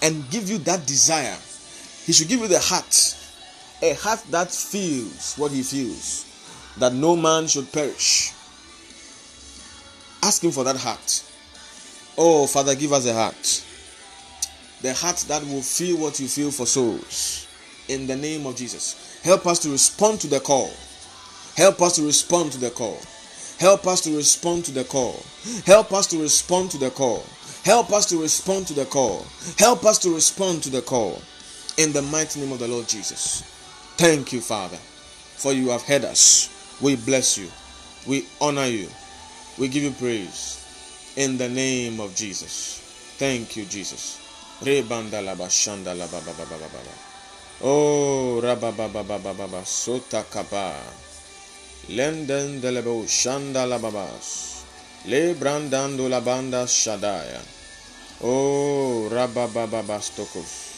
and 0.00 0.28
give 0.30 0.48
you 0.48 0.58
that 0.58 0.86
desire. 0.86 1.36
He 2.04 2.12
should 2.12 2.28
give 2.28 2.40
you 2.40 2.48
the 2.48 2.58
heart, 2.58 3.16
a 3.82 3.94
heart 3.94 4.22
that 4.30 4.50
feels 4.50 5.36
what 5.36 5.52
He 5.52 5.62
feels, 5.62 6.26
that 6.78 6.94
no 6.94 7.16
man 7.16 7.46
should 7.46 7.70
perish. 7.72 8.32
Ask 10.22 10.42
Him 10.42 10.52
for 10.52 10.64
that 10.64 10.76
heart. 10.76 11.24
Oh, 12.16 12.46
Father, 12.46 12.74
give 12.74 12.92
us 12.92 13.06
a 13.06 13.12
heart. 13.12 13.64
The 14.82 14.92
heart 14.94 15.16
that 15.28 15.42
will 15.44 15.62
feel 15.62 15.96
what 15.98 16.18
you 16.20 16.28
feel 16.28 16.50
for 16.50 16.66
souls. 16.66 17.46
In 17.88 18.06
the 18.06 18.16
name 18.16 18.46
of 18.46 18.56
Jesus. 18.56 19.20
Help 19.22 19.46
us 19.46 19.58
to 19.60 19.70
respond 19.70 20.20
to 20.20 20.26
the 20.26 20.40
call. 20.40 20.70
Help 21.56 21.80
us 21.82 21.96
to 21.96 22.02
respond 22.02 22.52
to 22.52 22.58
the 22.58 22.70
call. 22.70 22.98
Help 23.58 23.86
us 23.86 24.00
to 24.00 24.16
respond 24.16 24.64
to 24.64 24.72
the 24.72 24.84
call. 24.84 25.22
Help 25.64 25.92
us 25.92 26.06
to 26.08 26.20
respond 26.20 26.70
to 26.70 26.78
the 26.78 26.90
call. 26.90 27.24
Help 27.64 27.92
us 27.92 28.06
to 28.06 28.20
respond 28.20 28.66
to 28.66 28.74
the 28.74 28.84
call. 28.86 29.24
Help 29.58 29.84
us 29.84 29.98
to 29.98 30.12
respond 30.12 30.62
to 30.62 30.70
the 30.70 30.82
call. 30.82 31.22
In 31.76 31.92
the 31.92 32.02
mighty 32.02 32.40
name 32.40 32.52
of 32.52 32.58
the 32.58 32.68
Lord 32.68 32.88
Jesus. 32.88 33.42
Thank 33.96 34.32
you, 34.32 34.40
Father, 34.40 34.78
for 35.36 35.52
you 35.52 35.70
have 35.70 35.82
heard 35.82 36.04
us. 36.04 36.51
We 36.80 36.96
bless 36.96 37.38
you. 37.38 37.48
We 38.06 38.26
honor 38.40 38.66
you. 38.66 38.88
We 39.58 39.68
give 39.68 39.82
you 39.82 39.92
praise. 39.92 40.58
In 41.16 41.36
the 41.38 41.48
name 41.48 42.00
of 42.00 42.14
Jesus. 42.14 42.80
Thank 43.18 43.56
you, 43.56 43.64
Jesus. 43.66 44.18
Oh, 47.64 48.40
rababababababa, 48.42 49.64
sota 49.64 50.24
kaba. 50.30 50.74
Lenden 51.88 52.60
delebo 52.60 53.06
shanda 53.06 53.66
lababas. 53.66 54.62
Le 55.06 55.34
brandando 55.34 56.08
la 56.08 56.20
banda 56.20 56.66
shadaya. 56.66 57.40
Oh, 58.22 59.08
rababababastokos. 59.10 60.72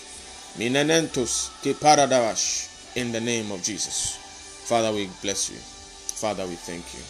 Minenentus 0.58 1.50
ke 1.62 1.74
paradawash. 1.74 2.68
In 2.96 3.12
the 3.12 3.20
name 3.20 3.50
of 3.52 3.62
Jesus. 3.62 4.16
Father, 4.64 4.92
we 4.92 5.08
bless 5.20 5.50
you. 5.50 5.73
Father, 6.24 6.46
we 6.46 6.54
thank 6.54 6.88
you. 6.94 7.04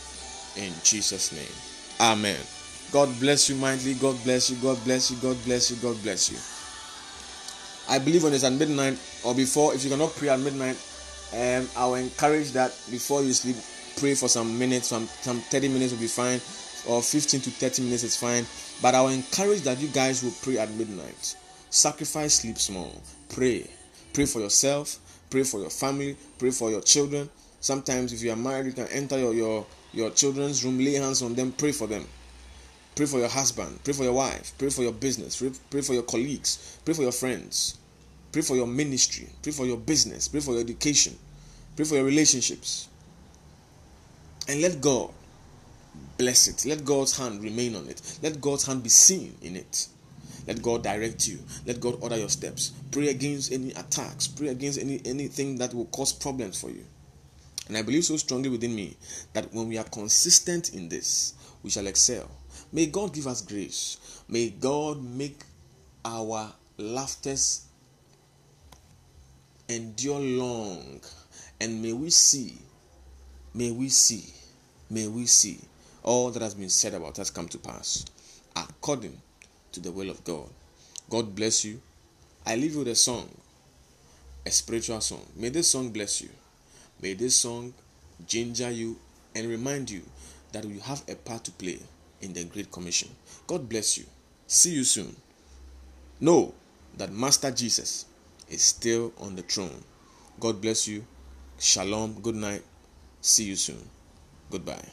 In 0.66 0.72
Jesus' 0.82 1.30
name. 1.30 1.54
Amen. 2.00 2.40
God 2.90 3.08
bless 3.20 3.48
you 3.48 3.54
mightily. 3.54 3.94
God 3.94 4.18
bless 4.24 4.50
you. 4.50 4.56
God 4.56 4.82
bless 4.82 5.08
you. 5.08 5.16
God 5.18 5.36
bless 5.44 5.70
you. 5.70 5.76
God 5.76 6.02
bless 6.02 6.32
you. 6.32 6.38
I 7.94 8.00
believe 8.00 8.24
when 8.24 8.32
it's 8.32 8.42
at 8.42 8.54
midnight 8.54 8.98
or 9.24 9.32
before, 9.32 9.72
if 9.72 9.84
you 9.84 9.90
cannot 9.90 10.16
pray 10.16 10.30
at 10.30 10.40
midnight, 10.40 10.74
um, 11.32 11.68
I 11.76 11.86
will 11.86 11.94
encourage 11.94 12.50
that 12.58 12.74
before 12.90 13.22
you 13.22 13.32
sleep, 13.34 13.54
pray 13.98 14.16
for 14.16 14.26
some 14.26 14.58
minutes, 14.58 14.88
some, 14.88 15.06
some 15.06 15.38
30 15.42 15.68
minutes 15.68 15.92
will 15.92 16.00
be 16.00 16.08
fine, 16.08 16.40
or 16.92 17.00
15 17.00 17.40
to 17.40 17.50
30 17.50 17.82
minutes 17.82 18.02
is 18.02 18.16
fine. 18.16 18.44
But 18.82 18.96
I 18.96 19.00
will 19.00 19.10
encourage 19.10 19.60
that 19.60 19.78
you 19.78 19.86
guys 19.94 20.24
will 20.24 20.34
pray 20.42 20.58
at 20.58 20.72
midnight. 20.72 21.36
Sacrifice 21.70 22.34
sleep 22.34 22.58
small. 22.58 23.00
Pray. 23.28 23.70
Pray 24.12 24.26
for 24.26 24.40
yourself, 24.40 24.98
pray 25.30 25.44
for 25.44 25.60
your 25.60 25.70
family, 25.70 26.16
pray 26.36 26.50
for 26.50 26.72
your 26.72 26.80
children. 26.80 27.30
Sometimes 27.64 28.12
if 28.12 28.20
you 28.20 28.30
are 28.30 28.36
married, 28.36 28.66
you 28.66 28.72
can 28.74 28.88
enter 28.88 29.18
your, 29.18 29.32
your, 29.32 29.66
your 29.94 30.10
children's 30.10 30.62
room, 30.62 30.76
lay 30.76 30.96
hands 30.96 31.22
on 31.22 31.34
them, 31.34 31.50
pray 31.50 31.72
for 31.72 31.86
them. 31.86 32.04
Pray 32.94 33.06
for 33.06 33.18
your 33.18 33.30
husband. 33.30 33.82
Pray 33.82 33.94
for 33.94 34.04
your 34.04 34.12
wife. 34.12 34.52
Pray 34.58 34.68
for 34.68 34.82
your 34.82 34.92
business. 34.92 35.36
Pray, 35.36 35.50
pray 35.70 35.80
for 35.80 35.94
your 35.94 36.02
colleagues. 36.02 36.78
Pray 36.84 36.92
for 36.92 37.00
your 37.00 37.10
friends. 37.10 37.78
Pray 38.32 38.42
for 38.42 38.54
your 38.54 38.66
ministry. 38.66 39.30
Pray 39.42 39.50
for 39.50 39.64
your 39.64 39.78
business. 39.78 40.28
Pray 40.28 40.40
for 40.40 40.52
your 40.52 40.60
education. 40.60 41.16
Pray 41.74 41.86
for 41.86 41.94
your 41.94 42.04
relationships. 42.04 42.86
And 44.46 44.60
let 44.60 44.82
God 44.82 45.10
bless 46.18 46.48
it. 46.48 46.68
Let 46.68 46.84
God's 46.84 47.16
hand 47.16 47.42
remain 47.42 47.76
on 47.76 47.88
it. 47.88 48.18
Let 48.22 48.42
God's 48.42 48.66
hand 48.66 48.82
be 48.82 48.90
seen 48.90 49.36
in 49.40 49.56
it. 49.56 49.88
Let 50.46 50.60
God 50.60 50.82
direct 50.82 51.26
you. 51.26 51.38
Let 51.64 51.80
God 51.80 51.96
order 52.02 52.18
your 52.18 52.28
steps. 52.28 52.72
Pray 52.90 53.08
against 53.08 53.52
any 53.52 53.70
attacks. 53.70 54.28
Pray 54.28 54.48
against 54.48 54.78
any 54.78 55.00
anything 55.06 55.56
that 55.56 55.72
will 55.72 55.86
cause 55.86 56.12
problems 56.12 56.60
for 56.60 56.68
you. 56.68 56.84
And 57.68 57.76
I 57.76 57.82
believe 57.82 58.04
so 58.04 58.16
strongly 58.16 58.50
within 58.50 58.74
me 58.74 58.96
that 59.32 59.52
when 59.52 59.68
we 59.68 59.78
are 59.78 59.84
consistent 59.84 60.74
in 60.74 60.88
this, 60.88 61.34
we 61.62 61.70
shall 61.70 61.86
excel. 61.86 62.30
May 62.72 62.86
God 62.86 63.14
give 63.14 63.26
us 63.26 63.40
grace. 63.40 64.22
May 64.28 64.50
God 64.50 65.02
make 65.02 65.42
our 66.04 66.52
laughters 66.76 67.66
endure 69.68 70.20
long. 70.20 71.00
And 71.60 71.80
may 71.80 71.92
we 71.92 72.10
see, 72.10 72.58
may 73.54 73.70
we 73.70 73.88
see, 73.88 74.24
may 74.90 75.08
we 75.08 75.26
see 75.26 75.58
all 76.02 76.30
that 76.30 76.42
has 76.42 76.54
been 76.54 76.68
said 76.68 76.92
about 76.94 77.18
us 77.18 77.30
come 77.30 77.48
to 77.48 77.58
pass 77.58 78.04
according 78.54 79.18
to 79.72 79.80
the 79.80 79.90
will 79.90 80.10
of 80.10 80.22
God. 80.24 80.48
God 81.08 81.34
bless 81.34 81.64
you. 81.64 81.80
I 82.46 82.56
leave 82.56 82.72
you 82.72 82.80
with 82.80 82.88
a 82.88 82.94
song, 82.94 83.28
a 84.44 84.50
spiritual 84.50 85.00
song. 85.00 85.24
May 85.34 85.48
this 85.48 85.70
song 85.70 85.90
bless 85.90 86.20
you. 86.20 86.28
May 87.04 87.12
this 87.12 87.36
song 87.36 87.74
ginger 88.26 88.70
you 88.70 88.96
and 89.34 89.46
remind 89.46 89.90
you 89.90 90.00
that 90.52 90.64
you 90.64 90.80
have 90.80 91.02
a 91.06 91.14
part 91.14 91.44
to 91.44 91.50
play 91.50 91.78
in 92.22 92.32
the 92.32 92.44
Great 92.44 92.72
Commission. 92.72 93.10
God 93.46 93.68
bless 93.68 93.98
you. 93.98 94.04
See 94.46 94.70
you 94.70 94.84
soon. 94.84 95.14
Know 96.18 96.54
that 96.96 97.12
Master 97.12 97.50
Jesus 97.50 98.06
is 98.48 98.62
still 98.62 99.12
on 99.18 99.36
the 99.36 99.42
throne. 99.42 99.84
God 100.40 100.62
bless 100.62 100.88
you. 100.88 101.04
Shalom. 101.58 102.22
Good 102.22 102.36
night. 102.36 102.62
See 103.20 103.44
you 103.44 103.56
soon. 103.56 103.86
Goodbye. 104.50 104.88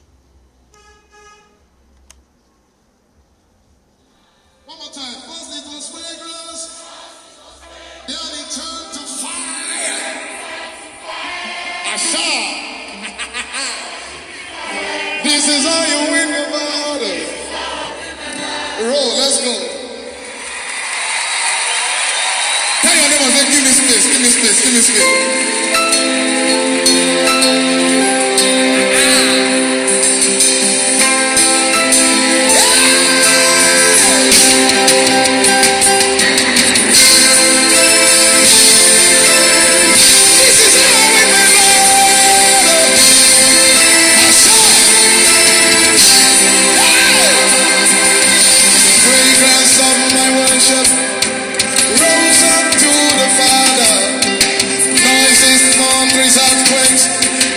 country's 56.12 56.38
earthquakes 56.38 57.08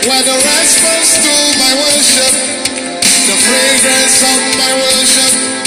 were 0.06 0.22
the 0.22 0.36
response 0.46 1.18
to 1.18 1.34
my 1.58 1.74
worship, 1.74 2.32
the 3.26 3.36
fragrance 3.36 4.22
of 4.22 4.58
my 4.58 4.72
worship. 4.78 5.63